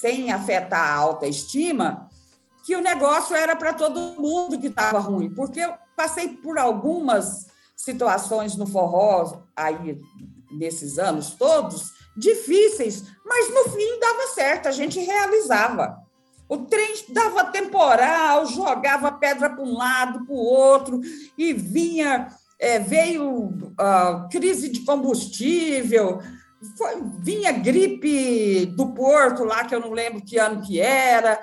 [0.00, 2.08] sem afetar a autoestima,
[2.64, 7.46] que o negócio era para todo mundo que estava ruim, porque eu passei por algumas
[7.76, 9.98] situações no forró aí
[10.50, 15.96] nesses anos todos difíceis, mas no fim dava certo, a gente realizava.
[16.48, 21.00] O trem dava temporal, jogava pedra para um lado, para o outro,
[21.38, 22.26] e vinha,
[22.58, 26.20] é, veio uh, crise de combustível,
[26.76, 31.40] foi, vinha gripe do Porto lá, que eu não lembro que ano que era,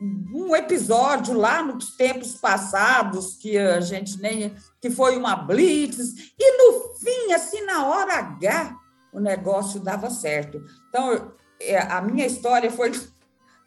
[0.00, 6.56] um episódio lá nos tempos passados que a gente nem que foi uma blitz e
[6.56, 8.76] no fim assim na hora H
[9.12, 10.62] o negócio dava certo.
[10.88, 12.92] Então é, a minha história foi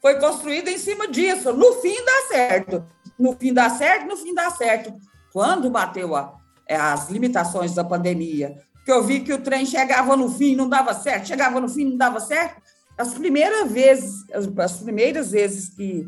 [0.00, 1.52] foi construída em cima disso.
[1.52, 2.84] No fim dá certo.
[3.18, 4.94] No fim dá certo, no fim dá certo.
[5.32, 6.36] Quando bateu a,
[6.68, 10.92] as limitações da pandemia, que eu vi que o trem chegava no fim, não dava
[10.94, 12.60] certo, chegava no fim, não dava certo.
[12.96, 16.06] As primeiras vezes, as, as primeiras vezes que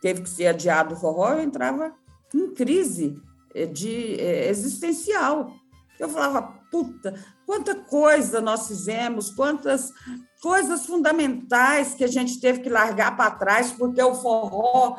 [0.00, 1.92] teve que ser adiado o forró, eu entrava
[2.34, 3.20] em crise
[3.54, 5.52] eh, de é, existencial,
[5.98, 7.14] Eu falava, puta,
[7.46, 9.90] quanta coisa nós fizemos, quantas
[10.42, 14.96] coisas fundamentais que a gente teve que largar para trás, porque o forró,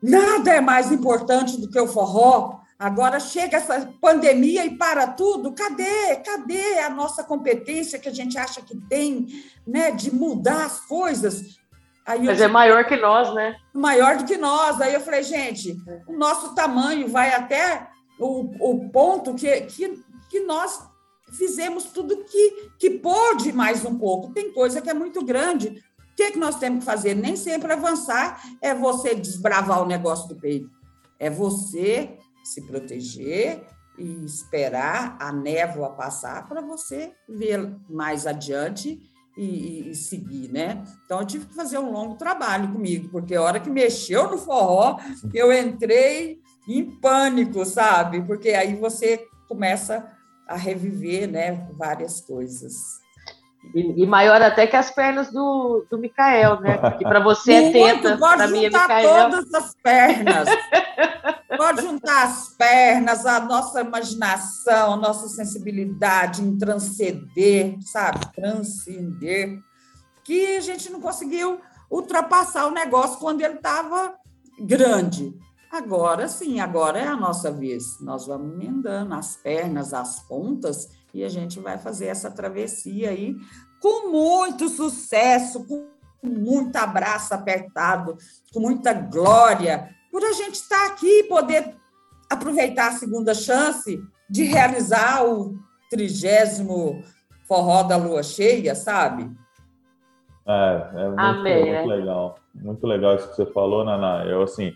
[0.00, 2.60] nada é mais importante do que o forró.
[2.78, 5.52] Agora chega essa pandemia e para tudo.
[5.52, 6.16] Cadê?
[6.16, 9.26] Cadê a nossa competência que a gente acha que tem,
[9.66, 11.58] né, de mudar as coisas?
[12.06, 13.56] Aí Mas é maior que nós, né?
[13.72, 14.80] Maior do que nós.
[14.80, 20.40] Aí eu falei, gente, o nosso tamanho vai até o, o ponto que, que, que
[20.40, 20.86] nós
[21.32, 24.32] fizemos tudo que, que pôde mais um pouco.
[24.32, 25.82] Tem coisa que é muito grande.
[26.12, 27.14] O que, é que nós temos que fazer?
[27.14, 30.70] Nem sempre avançar é você desbravar o negócio do peito.
[31.18, 33.64] É você se proteger
[33.98, 39.00] e esperar a névoa passar para você ver mais adiante
[39.36, 40.82] e, e, seguir, né?
[41.04, 44.38] Então eu tive que fazer um longo trabalho comigo, porque a hora que mexeu no
[44.38, 44.98] forró,
[45.34, 48.22] eu entrei em pânico, sabe?
[48.22, 50.10] Porque aí você começa
[50.48, 53.00] a reviver, né, várias coisas.
[53.74, 56.78] E, e, maior até que as pernas do, do Micael, né?
[56.98, 59.30] Que para você é teta, para mim é Micael.
[59.30, 60.48] todas as pernas.
[61.56, 68.20] pode juntar as pernas, a nossa imaginação, a nossa sensibilidade em transcender, sabe?
[68.34, 69.58] Transcender.
[70.24, 74.14] Que a gente não conseguiu ultrapassar o negócio quando ele estava
[74.58, 75.34] grande.
[75.70, 78.00] Agora sim, agora é a nossa vez.
[78.00, 83.34] Nós vamos emendando as pernas, as pontas, e a gente vai fazer essa travessia aí
[83.80, 85.88] com muito sucesso, com
[86.22, 88.18] muito abraço apertado,
[88.52, 91.74] com muita glória, por a gente estar aqui e poder
[92.30, 93.98] aproveitar a segunda chance
[94.28, 97.02] de realizar o trigésimo
[97.48, 99.30] forró da lua cheia, sabe?
[100.46, 102.38] É, é muito, muito legal.
[102.54, 104.24] Muito legal isso que você falou, Naná.
[104.26, 104.74] Eu, assim,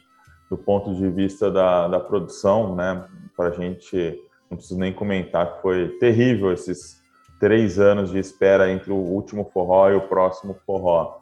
[0.48, 3.04] do ponto de vista da, da produção, né,
[3.36, 4.18] para a gente
[4.50, 7.00] não preciso nem comentar que foi terrível esses
[7.38, 11.20] três anos de espera entre o último forró e o próximo forró.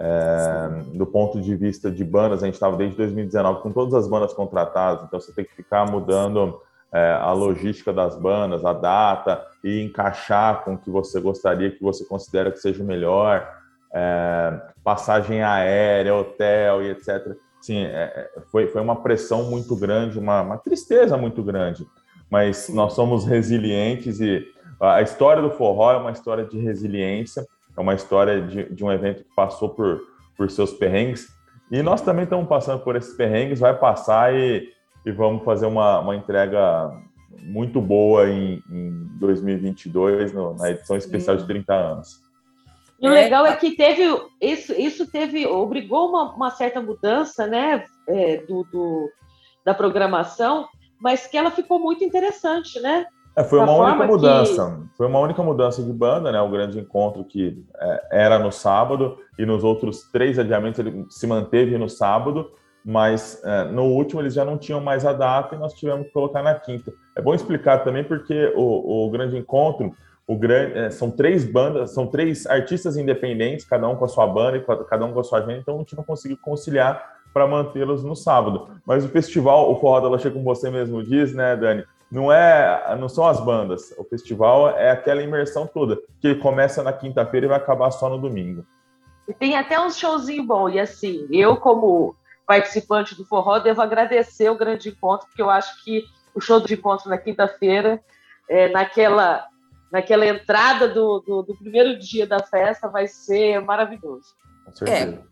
[0.00, 4.08] É, do ponto de vista de bandas, a gente estava desde 2019 com todas as
[4.08, 9.46] bandas contratadas, então você tem que ficar mudando é, a logística das bandas, a data
[9.62, 13.48] e encaixar com o que você gostaria, que você considera que seja melhor,
[13.94, 17.36] é, passagem aérea, hotel e etc.
[17.60, 21.86] Sim, é, é, foi, foi uma pressão muito grande, uma, uma tristeza muito grande
[22.32, 24.42] mas nós somos resilientes e
[24.80, 28.90] a história do forró é uma história de resiliência, é uma história de, de um
[28.90, 30.00] evento que passou por,
[30.34, 31.28] por seus perrengues.
[31.70, 34.66] E nós também estamos passando por esses perrengues, vai passar e,
[35.04, 36.90] e vamos fazer uma, uma entrega
[37.42, 42.22] muito boa em, em 2022, no, na edição especial de 30 anos.
[42.98, 44.04] E o legal é que teve
[44.40, 49.10] isso, isso teve obrigou uma, uma certa mudança, né, é, do, do,
[49.66, 50.66] da programação,
[51.02, 53.06] mas que ela ficou muito interessante, né?
[53.34, 54.70] É, foi uma única mudança.
[54.70, 54.96] Que...
[54.96, 56.40] Foi uma única mudança de banda, né?
[56.40, 61.26] O grande encontro que é, era no sábado e nos outros três adiamentos ele se
[61.26, 62.52] manteve no sábado,
[62.84, 66.12] mas é, no último eles já não tinham mais a data e nós tivemos que
[66.12, 66.92] colocar na quinta.
[67.16, 69.92] É bom explicar também porque o, o grande encontro,
[70.26, 74.26] o grande, é, são três bandas, são três artistas independentes, cada um com a sua
[74.26, 77.46] banda e cada um com a sua agenda, então a gente não conseguiu conciliar para
[77.46, 78.68] mantê-los no sábado.
[78.86, 82.96] Mas o festival, o Forró da Lache, como você mesmo diz, né, Dani, não é,
[82.98, 83.94] não são as bandas.
[83.96, 88.18] O festival é aquela imersão toda, que começa na quinta-feira e vai acabar só no
[88.18, 88.66] domingo.
[89.26, 90.68] E tem até um showzinho bom.
[90.68, 92.14] E assim, eu como
[92.46, 96.74] participante do Forró devo agradecer o grande encontro, porque eu acho que o show de
[96.74, 98.00] encontro na quinta-feira,
[98.48, 99.46] é, naquela
[99.90, 104.34] naquela entrada do, do, do, primeiro dia da festa, vai ser maravilhoso.
[104.64, 105.22] Com certeza.
[105.28, 105.31] É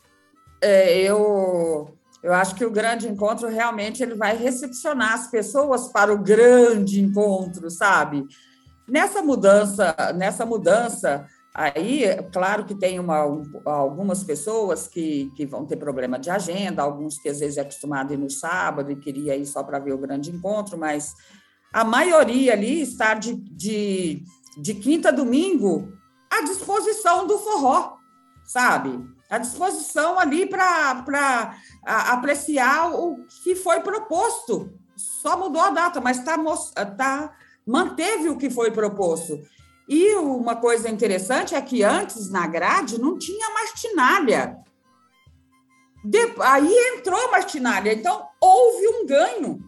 [0.60, 6.12] é, eu, eu acho que o grande encontro realmente ele vai recepcionar as pessoas para
[6.12, 8.26] o grande encontro, sabe?
[8.86, 13.24] Nessa mudança, nessa mudança, aí, claro que tem uma,
[13.64, 18.10] algumas pessoas que, que vão ter problema de agenda, alguns que às vezes é acostumado
[18.10, 21.14] a ir no sábado e queria ir só para ver o grande encontro, mas
[21.72, 24.24] a maioria ali está de, de,
[24.58, 25.92] de quinta a domingo
[26.30, 27.96] à disposição do forró,
[28.44, 28.98] sabe?
[29.30, 31.54] À disposição ali para
[31.84, 34.72] apreciar o que foi proposto.
[34.96, 36.36] Só mudou a data, mas tá,
[36.98, 37.32] tá,
[37.64, 39.40] manteve o que foi proposto.
[39.88, 44.58] E uma coisa interessante é que antes, na grade, não tinha martinalha.
[46.04, 49.60] De, aí entrou a martinalha, então houve um ganho.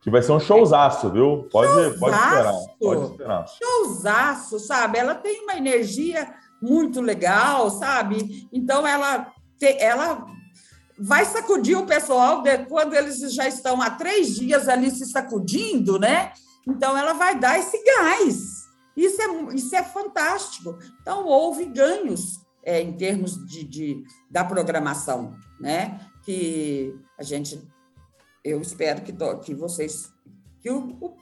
[0.00, 1.48] Que vai ser um showzaço, viu?
[1.50, 1.98] Pode, showzaço.
[1.98, 2.54] pode esperar.
[2.78, 3.46] Pode esperar.
[3.48, 4.98] Showzaço, sabe?
[4.98, 8.48] Ela tem uma energia muito legal, sabe?
[8.52, 10.26] Então ela, te, ela
[10.98, 15.98] vai sacudir o pessoal de, quando eles já estão há três dias ali se sacudindo,
[15.98, 16.32] né?
[16.66, 18.64] Então, ela vai dar esse gás.
[18.96, 20.78] Isso é, isso é fantástico.
[21.00, 26.00] Então, houve ganhos é, em termos de, de, da programação, né?
[26.24, 27.60] Que a gente,
[28.42, 29.12] eu espero que,
[29.44, 30.10] que vocês,
[30.60, 31.16] que o, o,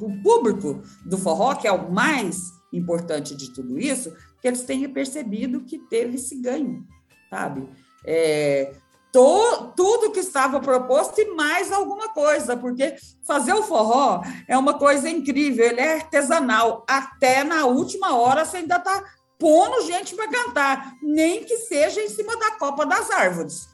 [0.00, 2.38] o público do forró, que é o mais
[2.72, 4.14] importante de tudo isso,
[4.44, 6.86] que eles tenham percebido que teve esse ganho,
[7.30, 7.66] sabe?
[8.04, 8.74] É,
[9.10, 12.94] to, tudo que estava proposto e mais alguma coisa, porque
[13.26, 16.84] fazer o forró é uma coisa incrível, ele é artesanal.
[16.86, 19.02] Até na última hora você ainda está
[19.38, 23.66] pondo gente para cantar, nem que seja em cima da copa das árvores.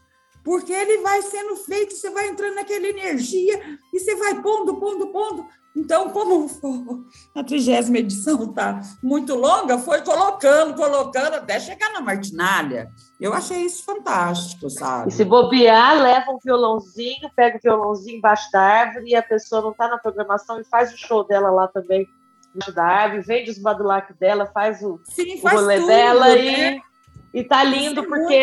[0.44, 3.60] Porque ele vai sendo feito, você vai entrando naquela energia
[3.92, 5.48] e você vai pondo, pondo, pondo.
[5.74, 6.46] Então, como
[7.34, 12.90] a trigésima edição está muito longa, foi colocando, colocando, até chegar na martinalha.
[13.20, 15.10] Eu achei isso fantástico, sabe?
[15.10, 19.62] E se bobear, leva um violãozinho, pega o violãozinho embaixo da árvore e a pessoa
[19.62, 22.08] não está na programação e faz o show dela lá também
[22.54, 26.28] embaixo da árvore, vende os badulaques dela, faz o, Sim, faz o rolê tudo, dela
[26.28, 26.74] né?
[26.74, 26.89] e
[27.32, 28.34] e tá lindo Isso é porque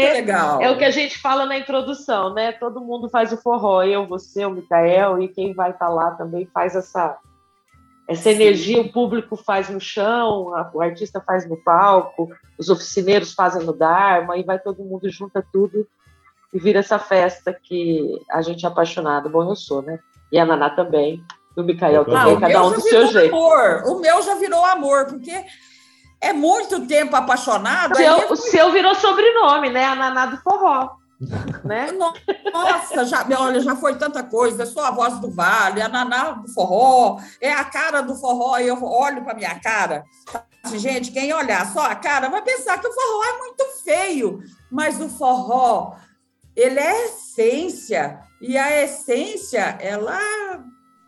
[0.64, 2.52] é o que a gente fala na introdução, né?
[2.54, 6.46] Todo mundo faz o forró, eu, você, o Micael e quem vai estar lá também
[6.54, 7.18] faz essa
[8.10, 13.34] essa energia, o público faz no chão, a- o artista faz no palco, os oficineiros
[13.34, 15.86] fazem no Dharma, e vai todo mundo junta tudo
[16.54, 19.28] e vira essa festa que a gente é apaixonado.
[19.30, 20.00] Bom, eu sou, né?
[20.32, 21.22] E a Naná também,
[21.58, 23.36] e o Micael Ah, também, o cada um do seu virou jeito.
[23.36, 23.84] amor.
[23.88, 25.44] O meu já virou amor, porque
[26.22, 27.96] é muito tempo apaixonado.
[27.96, 29.86] Seu, eu- o seu virou sobrenome, né?
[29.86, 30.90] A Naná do forró.
[31.64, 31.88] né?
[32.54, 34.64] Nossa, já, olha, já foi tanta coisa.
[34.64, 38.58] Eu sou a voz do vale, a Naná do forró, é a cara do forró.
[38.60, 40.04] E eu olho para minha cara.
[40.64, 44.44] Assim, gente, quem olhar só a cara vai pensar que o forró é muito feio.
[44.72, 45.96] Mas o forró,
[46.56, 48.20] ele é essência.
[48.42, 50.20] E a essência, ela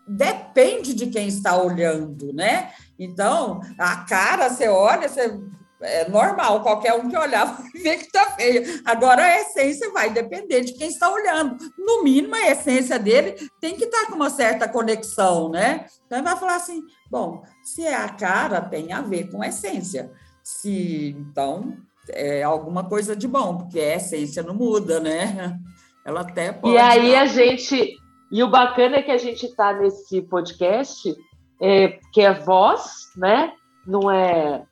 [0.07, 2.71] depende de quem está olhando, né?
[2.99, 5.39] Então, a cara, você olha, você
[5.81, 8.81] é normal, qualquer um que olhar vai ver que está feio.
[8.83, 11.57] Agora, a essência vai depender de quem está olhando.
[11.77, 15.85] No mínimo, a essência dele tem que estar com uma certa conexão, né?
[16.05, 19.47] Então, ele vai falar assim: bom, se é a cara, tem a ver com a
[19.47, 20.11] essência.
[20.43, 21.77] Se, então,
[22.09, 25.57] é alguma coisa de bom, porque a essência não muda, né?
[26.05, 26.73] Ela até pode.
[26.73, 27.97] E aí a gente.
[28.31, 31.15] E o bacana é que a gente está nesse podcast,
[31.61, 33.53] é, que é voz, né?
[33.85, 34.63] Não é.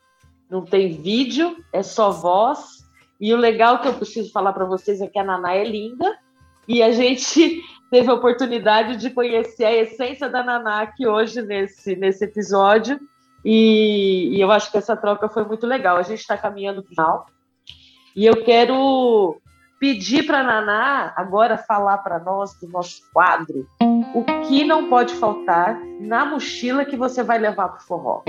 [0.49, 2.85] Não tem vídeo, é só voz.
[3.19, 6.17] E o legal que eu preciso falar para vocês é que a Naná é linda.
[6.67, 7.61] E a gente
[7.91, 12.99] teve a oportunidade de conhecer a essência da Naná aqui hoje nesse, nesse episódio.
[13.43, 15.97] E, e eu acho que essa troca foi muito legal.
[15.97, 17.25] A gente está caminhando para o final.
[18.15, 19.39] E eu quero
[19.79, 23.67] pedir para Naná agora falar para nós do nosso quadro
[24.13, 28.23] o que não pode faltar na mochila que você vai levar para o forró.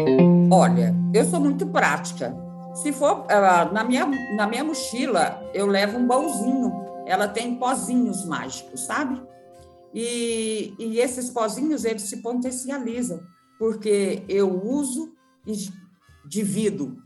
[0.51, 2.35] Olha, eu sou muito prática.
[2.75, 3.27] Se for
[3.73, 6.73] na minha, na minha mochila, eu levo um baúzinho.
[7.07, 9.21] Ela tem pozinhos mágicos, sabe?
[9.95, 13.21] E, e esses pozinhos, eles se potencializam,
[13.59, 15.15] porque eu uso
[15.47, 15.55] e
[16.27, 16.97] divido.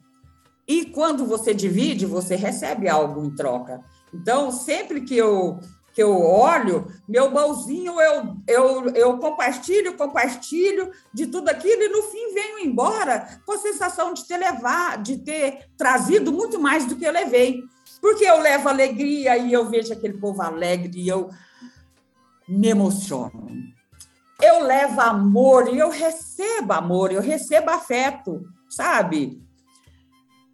[0.66, 3.80] E quando você divide, você recebe algo em troca.
[4.12, 5.58] Então, sempre que eu
[5.94, 12.02] que eu olho, meu baúzinho eu, eu, eu compartilho, compartilho de tudo aquilo e no
[12.04, 16.96] fim venho embora com a sensação de ter levado, de ter trazido muito mais do
[16.96, 17.62] que eu levei.
[18.00, 21.28] Porque eu levo alegria e eu vejo aquele povo alegre e eu
[22.48, 23.48] me emociono.
[24.40, 29.40] Eu levo amor e eu recebo amor, eu recebo afeto, sabe?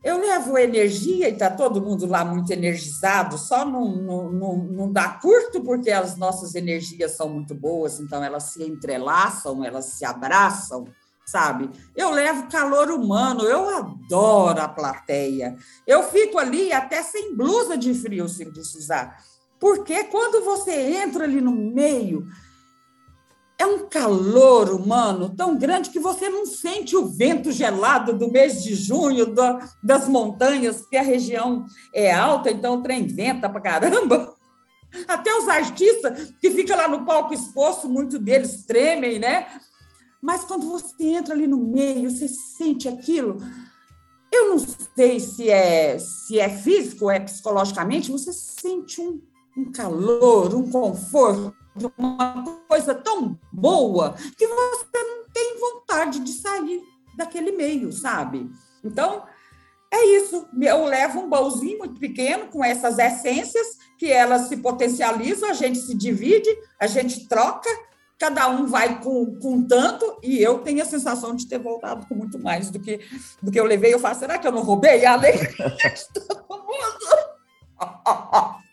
[0.08, 4.90] Eu levo energia e está todo mundo lá muito energizado, só não, não, não, não
[4.90, 10.06] dá curto porque as nossas energias são muito boas, então elas se entrelaçam, elas se
[10.06, 10.86] abraçam,
[11.26, 11.68] sabe?
[11.94, 15.54] Eu levo calor humano, eu adoro a plateia.
[15.86, 19.22] Eu fico ali até sem blusa de frio se precisar,
[19.60, 22.24] porque quando você entra ali no meio,
[23.58, 28.62] é um calor humano tão grande que você não sente o vento gelado do mês
[28.62, 33.60] de junho da, das montanhas, porque a região é alta, então o trem venta pra
[33.60, 34.32] caramba.
[35.08, 39.48] Até os artistas que ficam lá no palco exposto, muitos deles tremem, né?
[40.22, 43.38] Mas quando você entra ali no meio, você sente aquilo.
[44.32, 44.58] Eu não
[44.94, 49.20] sei se é, se é físico ou é psicologicamente, você sente um,
[49.56, 56.82] um calor, um conforto uma coisa tão boa que você não tem vontade de sair
[57.16, 58.50] daquele meio, sabe?
[58.84, 59.24] Então,
[59.92, 60.46] é isso.
[60.60, 65.78] Eu levo um baúzinho muito pequeno com essas essências que elas se potencializam, a gente
[65.78, 66.48] se divide,
[66.78, 67.68] a gente troca
[68.18, 72.16] cada um vai com, com tanto, e eu tenho a sensação de ter voltado com
[72.16, 73.00] muito mais do que,
[73.40, 73.94] do que eu levei.
[73.94, 76.98] Eu falo, será que eu não roubei a alegria de todo mundo?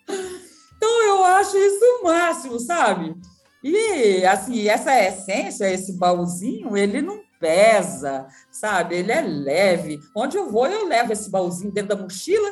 [1.46, 3.16] Eu acho isso o máximo, sabe?
[3.64, 8.96] E, assim, essa essência, esse baúzinho, ele não pesa, sabe?
[8.96, 10.00] Ele é leve.
[10.16, 12.52] Onde eu vou, eu levo esse baúzinho dentro da mochila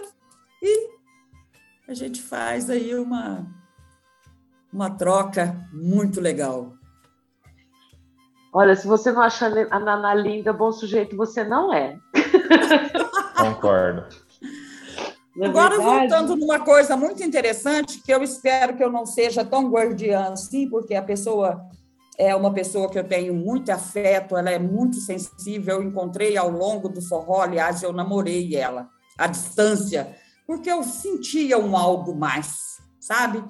[0.62, 0.90] e
[1.88, 3.48] a gente faz aí uma,
[4.72, 6.74] uma troca muito legal.
[8.54, 11.98] Olha, se você não acha a Nana linda, bom sujeito, você não é.
[13.36, 14.06] Concordo.
[15.36, 16.00] Na Agora, verdade...
[16.00, 20.70] voltando numa coisa muito interessante, que eu espero que eu não seja tão guardiã assim,
[20.70, 21.68] porque a pessoa
[22.18, 25.78] é uma pessoa que eu tenho muito afeto, ela é muito sensível.
[25.78, 30.16] Eu encontrei ao longo do forró, aliás, eu namorei ela à distância,
[30.46, 33.44] porque eu sentia um algo mais, sabe?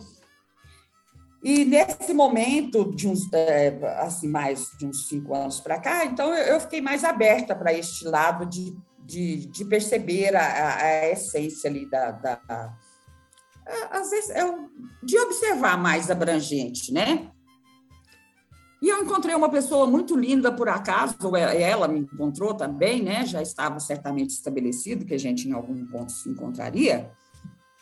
[1.43, 6.33] E nesse momento, de uns, é, assim, mais de uns cinco anos para cá, então
[6.33, 8.73] eu, fiquei mais aberta para este lado de,
[9.05, 12.73] de, de perceber a, a, essência ali da, da
[13.91, 14.43] às vezes, é
[15.01, 17.31] de observar mais abrangente, né?
[18.81, 23.25] E eu encontrei uma pessoa muito linda, por acaso, ela me encontrou também, né?
[23.25, 27.09] Já estava certamente estabelecido que a gente em algum ponto se encontraria.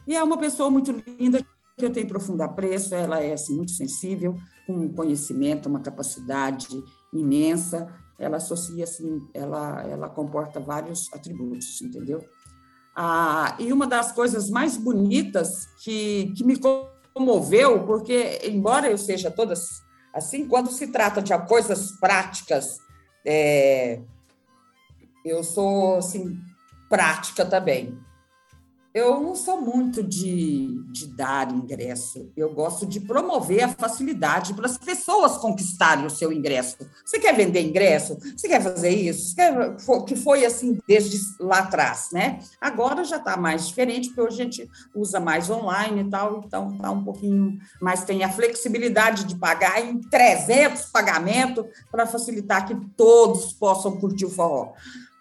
[0.06, 1.44] E é uma pessoa muito linda
[1.76, 4.36] que eu tenho profundo apreço, ela é assim, muito sensível,
[4.68, 6.68] com um conhecimento, uma capacidade
[7.12, 7.88] imensa,
[8.22, 12.24] ela associa assim, ela, ela comporta vários atributos, entendeu?
[12.96, 16.60] Ah, e uma das coisas mais bonitas que, que me
[17.14, 19.82] comoveu, porque embora eu seja todas
[20.14, 22.78] assim, quando se trata de coisas práticas,
[23.26, 24.02] é,
[25.26, 26.38] eu sou assim
[26.90, 27.98] prática também.
[28.94, 34.66] Eu não sou muito de, de dar ingresso, eu gosto de promover a facilidade para
[34.66, 36.76] as pessoas conquistarem o seu ingresso.
[37.06, 38.18] Você quer vender ingresso?
[38.36, 39.34] Você quer fazer isso?
[39.34, 42.40] Quer, que foi assim desde lá atrás, né?
[42.60, 46.74] Agora já está mais diferente, porque hoje a gente usa mais online e tal, então
[46.74, 52.76] está um pouquinho mais, tem a flexibilidade de pagar em 300 pagamentos para facilitar que
[52.98, 54.74] todos possam curtir o forró.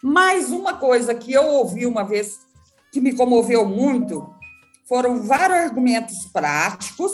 [0.03, 2.50] Mais uma coisa que eu ouvi uma vez
[2.93, 4.35] que me comoveu muito
[4.89, 7.13] foram vários argumentos práticos,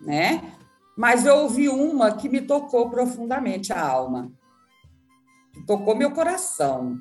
[0.00, 0.52] né?
[0.96, 4.32] Mas eu ouvi uma que me tocou profundamente a alma,
[5.52, 6.96] que tocou meu coração.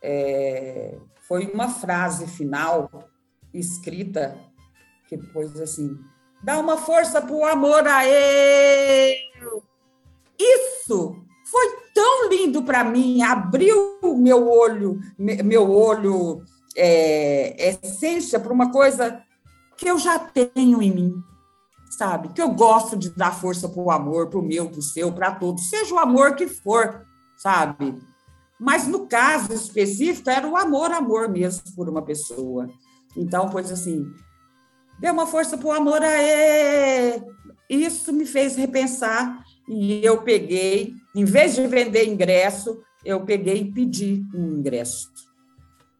[0.00, 0.96] É,
[1.26, 2.88] foi uma frase final
[3.52, 4.38] escrita
[5.08, 5.98] que pôs assim:
[6.42, 9.62] dá uma força para o amor a ele.
[10.38, 11.16] Isso
[11.50, 16.42] foi tão lindo para mim, abriu meu olho, meu olho
[16.76, 19.22] é, essência para uma coisa
[19.76, 21.14] que eu já tenho em mim,
[21.90, 22.28] sabe?
[22.28, 25.12] Que eu gosto de dar força para o amor, para o meu, para o seu,
[25.12, 27.04] para todos, seja o amor que for,
[27.36, 27.98] sabe?
[28.60, 32.68] Mas no caso específico era o amor, amor mesmo por uma pessoa.
[33.16, 34.06] Então, pois assim,
[35.00, 37.20] deu uma força para o amor, aê!
[37.68, 43.72] Isso me fez repensar e eu peguei, em vez de vender ingresso, eu peguei e
[43.72, 45.10] pedi um ingresso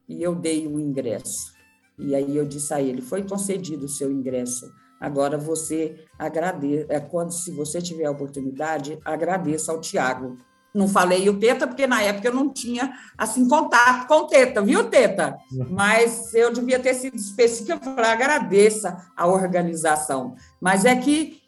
[0.08, 1.52] e eu dei o ingresso.
[1.98, 4.70] E aí eu disse a ele: foi concedido o seu ingresso.
[5.00, 10.36] Agora você agradeça, é, quando se você tiver a oportunidade, agradeça ao Tiago.
[10.72, 14.62] Não falei o Teta, porque na época eu não tinha assim contato com o Teta,
[14.62, 15.36] viu, Teta?
[15.68, 20.34] Mas eu devia ter sido específica, eu falei, agradeça a organização.
[20.60, 21.42] Mas é que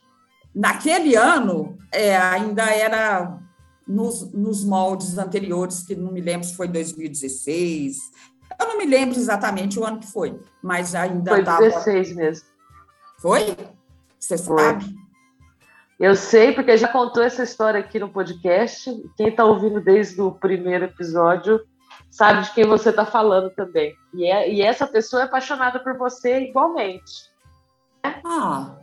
[0.54, 3.38] naquele ano é, ainda era
[3.86, 7.98] nos, nos moldes anteriores, que não me lembro se foi 2016,
[8.60, 11.62] eu não me lembro exatamente o ano que foi, mas ainda Foi tava...
[11.62, 12.46] 16 mesmo.
[13.18, 13.56] Foi?
[14.18, 14.58] Você foi.
[14.58, 15.04] sabe?
[15.98, 18.90] Eu sei, porque já contou essa história aqui no podcast.
[19.16, 21.60] Quem está ouvindo desde o primeiro episódio
[22.10, 23.94] sabe de quem você está falando também.
[24.12, 27.30] E, é, e essa pessoa é apaixonada por você igualmente.
[28.02, 28.76] Ah.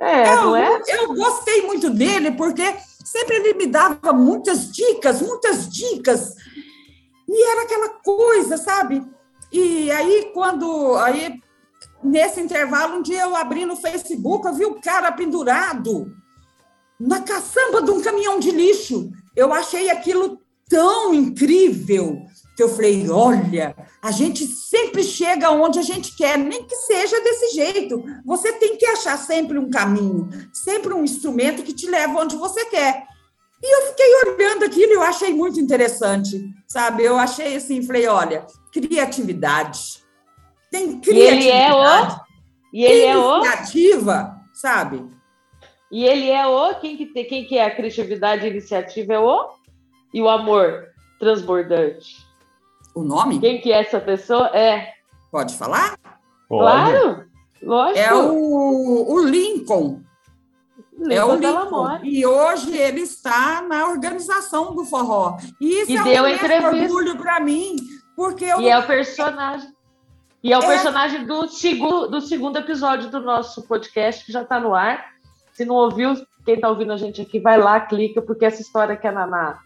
[0.00, 0.82] É, eu, não é?
[0.88, 6.34] Eu gostei muito dele, porque sempre ele me dava muitas dicas, muitas dicas.
[7.28, 9.04] E era aquela coisa, sabe?
[9.52, 10.94] E aí, quando.
[10.96, 11.40] Aí,
[12.02, 16.12] nesse intervalo, um dia eu abri no Facebook, eu vi o cara pendurado
[16.98, 19.10] na caçamba de um caminhão de lixo.
[19.34, 22.22] Eu achei aquilo tão incrível
[22.56, 27.20] que eu falei: olha, a gente sempre chega onde a gente quer, nem que seja
[27.20, 28.02] desse jeito.
[28.24, 32.64] Você tem que achar sempre um caminho, sempre um instrumento que te leva onde você
[32.66, 33.06] quer.
[33.62, 37.04] E eu fiquei olhando aquilo e eu achei muito interessante, sabe?
[37.04, 40.04] Eu achei assim, falei, olha, criatividade.
[40.70, 41.44] Tem criatividade.
[41.44, 42.26] E ele é o...
[42.72, 43.36] E ele é o...
[43.38, 45.08] Iniciativa, sabe?
[45.90, 49.18] E ele é o quem que tem, quem que é a criatividade e iniciativa é
[49.18, 49.48] o
[50.12, 50.88] e o amor
[51.18, 52.16] transbordante.
[52.94, 53.38] O nome?
[53.38, 54.48] Quem que é essa pessoa?
[54.48, 54.92] É.
[55.30, 55.98] Pode falar?
[56.48, 56.90] Pode.
[56.90, 57.26] Claro.
[57.62, 57.98] Lógico.
[57.98, 60.02] É o, o Lincoln.
[61.10, 61.36] É o.
[61.36, 62.08] Delamore.
[62.08, 65.36] E hoje ele está na organização do forró.
[65.60, 66.68] E isso E é deu um entrevista.
[66.68, 67.76] orgulho para mim,
[68.14, 69.74] porque eu E é o personagem.
[70.42, 70.66] E é o É.
[70.66, 75.04] personagem do segundo, do segundo episódio do nosso podcast, que já está no ar.
[75.52, 78.96] Se não ouviu, quem está ouvindo a gente aqui, vai lá, clica, porque essa história
[78.96, 79.58] que a Naná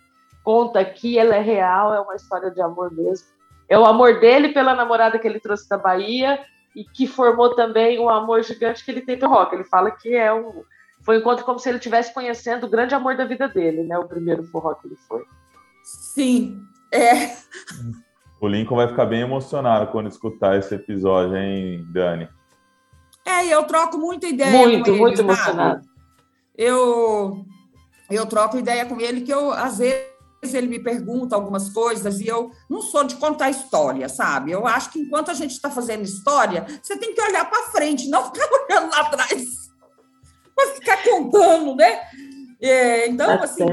[0.43, 3.27] conta aqui, ela é real, é uma história de amor mesmo.
[3.69, 6.41] É o amor dele pela namorada que ele trouxe da Bahia
[6.75, 9.55] e que formou também o amor gigante que ele tem pelo rock.
[9.55, 10.63] Ele fala que é um,
[11.11, 13.99] foi um encontro como se ele estivesse conhecendo o grande amor da vida dele, né?
[13.99, 15.25] O primeiro forró que ele foi.
[15.83, 16.57] sim,
[16.95, 17.35] é,
[18.41, 22.29] O Lincoln vai ficar bem emocionado quando escutar esse episódio, hein, Dani?
[23.27, 25.29] é, eu troco muita ideia muito, com ele, muito sabe?
[25.29, 25.89] emocionado.
[26.57, 27.45] eu
[28.09, 32.29] eu troco ideia com ele que eu às vezes ele me pergunta algumas coisas e
[32.29, 34.53] eu não sou de contar história, sabe?
[34.53, 38.09] Eu acho que enquanto a gente está fazendo história, você tem que olhar para frente,
[38.09, 39.60] não ficar olhando lá atrás,
[41.31, 42.01] contando, né?
[42.61, 43.65] É, então, Tá assim,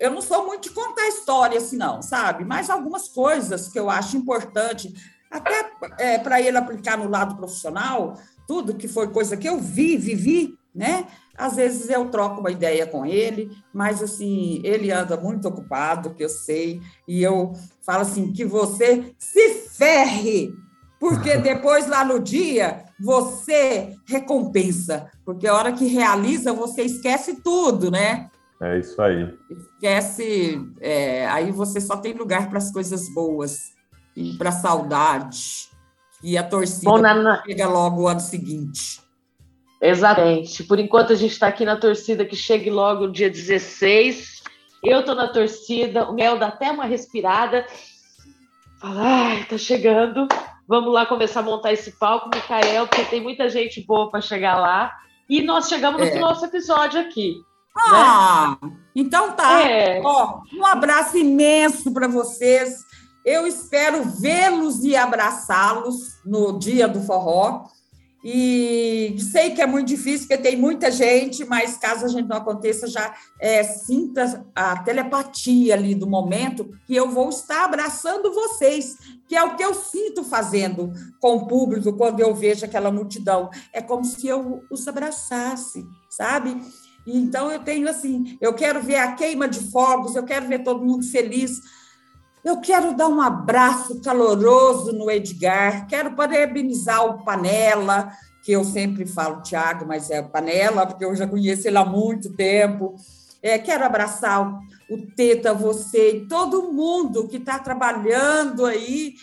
[0.00, 2.44] eu não sou muito de contar história assim, não, sabe?
[2.44, 4.92] Mas algumas coisas que eu acho importante,
[5.30, 8.14] até para ele aplicar no lado profissional,
[8.46, 11.06] tudo que foi coisa que eu vi, vivi, né?
[11.36, 16.24] Às vezes eu troco uma ideia com ele, mas assim, ele anda muito ocupado, que
[16.24, 17.52] eu sei, e eu
[17.82, 20.52] falo assim, que você se ferre,
[20.98, 27.90] porque depois lá no dia você recompensa, porque a hora que realiza você esquece tudo,
[27.90, 28.30] né?
[28.60, 29.28] É isso aí.
[29.50, 33.72] esquece, é, aí você só tem lugar para as coisas boas
[34.16, 35.68] e para a saudade.
[36.22, 39.02] E a torcida Bom, Naná, chega logo o ano seguinte.
[39.80, 40.64] Exatamente.
[40.64, 44.42] Por enquanto a gente está aqui na torcida que chegue logo o dia 16.
[44.82, 47.66] Eu estou na torcida, o Mel dá até uma respirada.
[48.80, 50.26] Fala, ai, tá chegando.
[50.68, 54.58] Vamos lá começar a montar esse palco, Micael, porque tem muita gente boa para chegar
[54.58, 54.92] lá.
[55.28, 56.18] E nós chegamos no É.
[56.18, 57.36] nosso episódio aqui.
[57.76, 58.56] Ah,
[58.94, 59.62] então tá.
[59.62, 62.84] É, Ó, um abraço imenso para vocês.
[63.24, 67.64] Eu espero vê-los e abraçá-los no dia do forró.
[68.24, 72.38] E sei que é muito difícil, porque tem muita gente, mas caso a gente não
[72.38, 78.96] aconteça, já é, sinta a telepatia ali do momento que eu vou estar abraçando vocês,
[79.28, 83.50] que é o que eu sinto fazendo com o público quando eu vejo aquela multidão.
[83.74, 86.56] É como se eu os abraçasse, sabe?
[87.06, 90.84] Então eu tenho assim, eu quero ver a queima de fogos, eu quero ver todo
[90.84, 91.60] mundo feliz.
[92.44, 98.12] Eu quero dar um abraço caloroso no Edgar, quero parabenizar o Panela,
[98.44, 102.34] que eu sempre falo Tiago, mas é Panela, porque eu já conheço ele há muito
[102.34, 102.96] tempo.
[103.42, 109.14] É, quero abraçar o, o Teta, você e todo mundo que está trabalhando aí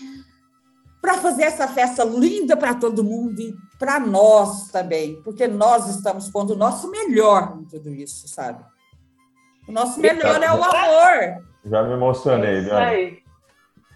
[1.00, 6.28] para fazer essa festa linda para todo mundo e para nós também, porque nós estamos
[6.30, 8.64] pondo o nosso melhor em tudo isso, sabe?
[9.68, 11.51] O nosso melhor é o amor.
[11.66, 12.86] Já me emocionei, é Dani.
[12.86, 13.22] aí.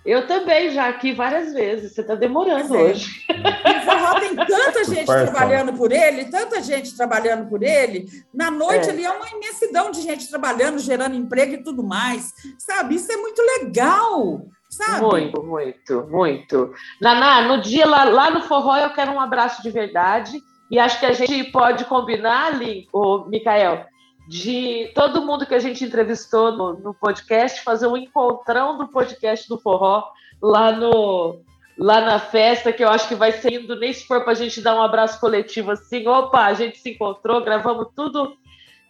[0.06, 1.94] Eu também, já aqui várias vezes.
[1.94, 2.78] Você está demorando é.
[2.80, 3.26] hoje.
[3.28, 5.32] O forró tem tanta gente Parça.
[5.32, 8.06] trabalhando por ele, tanta gente trabalhando por ele.
[8.32, 8.92] Na noite É.
[8.92, 12.32] ali é uma imensidão de gente trabalhando, gerando emprego e tudo mais.
[12.60, 12.96] Sabe?
[12.96, 15.02] Isso é muito legal, sabe?
[15.02, 16.72] Muito, muito, muito.
[17.02, 20.40] Naná, no dia lá, lá no forró eu quero um abraço de verdade.
[20.70, 23.86] E acho que a gente pode combinar ali, o Mikael,
[24.28, 29.48] de todo mundo que a gente entrevistou no, no podcast, fazer um encontrão do podcast
[29.48, 30.04] do forró
[30.42, 31.42] lá no
[31.78, 34.36] lá na festa, que eu acho que vai ser indo, nem se for para a
[34.36, 38.38] gente dar um abraço coletivo assim, opa, a gente se encontrou, gravamos tudo,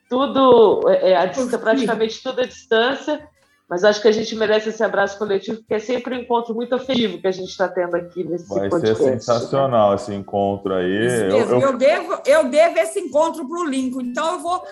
[0.08, 3.28] tudo, é, é, a distância, praticamente tudo à distância,
[3.68, 6.76] mas acho que a gente merece esse abraço coletivo, porque é sempre um encontro muito
[6.76, 9.04] afetivo que a gente está tendo aqui nesse Vai ser podcast.
[9.04, 11.06] sensacional esse encontro aí.
[11.08, 11.54] Isso Eu- mesmo.
[11.56, 14.02] eu- Eu, devo, eu devo esse encontro para o Lincoln.
[14.02, 14.64] Então, eu vou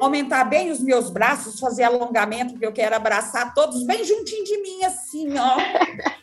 [0.00, 4.58] aumentar bem os meus braços, fazer alongamento, porque eu quero abraçar todos bem juntinho de
[4.60, 5.56] mim, assim, ó.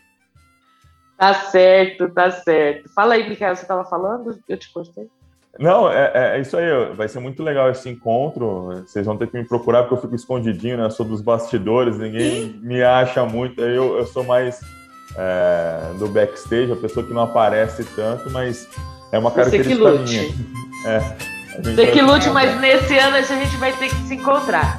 [1.17, 2.87] Tá certo, tá certo.
[2.93, 4.39] Fala aí, Micael, você estava falando?
[4.47, 5.09] Eu te cortei.
[5.57, 6.93] Não, é, é- é isso aí.
[6.95, 8.83] Vai ser muito legal esse encontro.
[8.85, 10.89] Vocês vão ter que me procurar porque eu fico escondidinho, né?
[10.89, 13.59] Sou dos bastidores, ninguém me acha muito.
[13.61, 14.59] Eu, eu sou mais
[15.17, 18.67] é, do backstage, a pessoa que não aparece tanto, mas
[19.11, 20.11] é uma Você que característica lute.
[20.13, 20.95] minha.
[20.95, 20.99] É,
[21.73, 24.77] Você que lute, mas nesse ano a gente vai ter que se encontrar.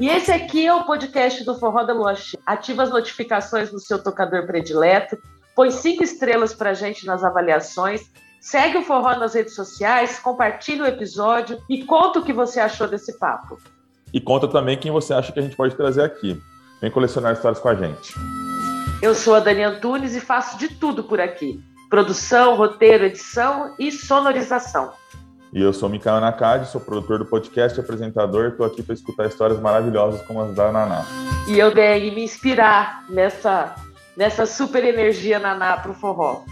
[0.00, 2.14] E esse aqui é o podcast do Forró da Lua.
[2.46, 5.18] Ativa as notificações no seu tocador predileto,
[5.58, 8.02] põe cinco estrelas pra gente nas avaliações
[8.40, 12.86] Segue o Forró nas redes sociais, compartilha o episódio e conta o que você achou
[12.86, 13.58] desse papo.
[14.14, 16.40] E conta também quem você acha que a gente pode trazer aqui.
[16.80, 18.14] Vem colecionar histórias com a gente.
[19.02, 23.90] Eu sou a Dani Antunes e faço de tudo por aqui: produção, roteiro, edição e
[23.90, 24.92] sonorização.
[25.52, 28.50] E eu sou Mikael Nakadi, sou produtor do podcast e apresentador.
[28.50, 31.04] Estou aqui para escutar histórias maravilhosas como as da Naná.
[31.48, 33.74] E eu venho me inspirar nessa,
[34.18, 36.42] nessa super energia Naná para o forró.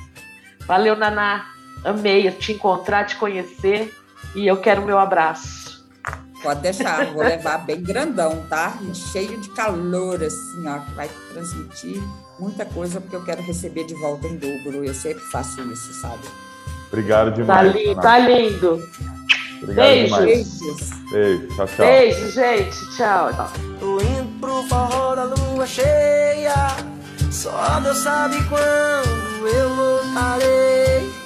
[0.67, 1.47] Valeu, Naná.
[1.85, 3.93] Amei te encontrar, te conhecer
[4.35, 5.85] e eu quero o meu abraço.
[6.43, 8.79] Pode deixar, vou levar bem grandão, tá?
[9.13, 12.01] Cheio de calor, assim, ó, que vai transmitir
[12.39, 14.85] muita coisa, porque eu quero receber de volta em dobro.
[14.85, 16.23] Eu sempre faço isso, sabe?
[16.89, 17.75] Obrigado Tá demais.
[17.75, 18.03] lindo, Naná.
[18.03, 18.89] tá lindo.
[19.63, 20.19] Obrigado Beijos.
[20.19, 20.91] demais.
[21.11, 21.49] Beijo.
[21.57, 21.87] Tchau, tchau.
[21.87, 22.97] Beijo, gente.
[22.97, 23.51] Tchau.
[23.81, 26.96] Tô indo pro forró da lua cheia.
[27.37, 31.26] Só Deus sabe quando eu voltarei.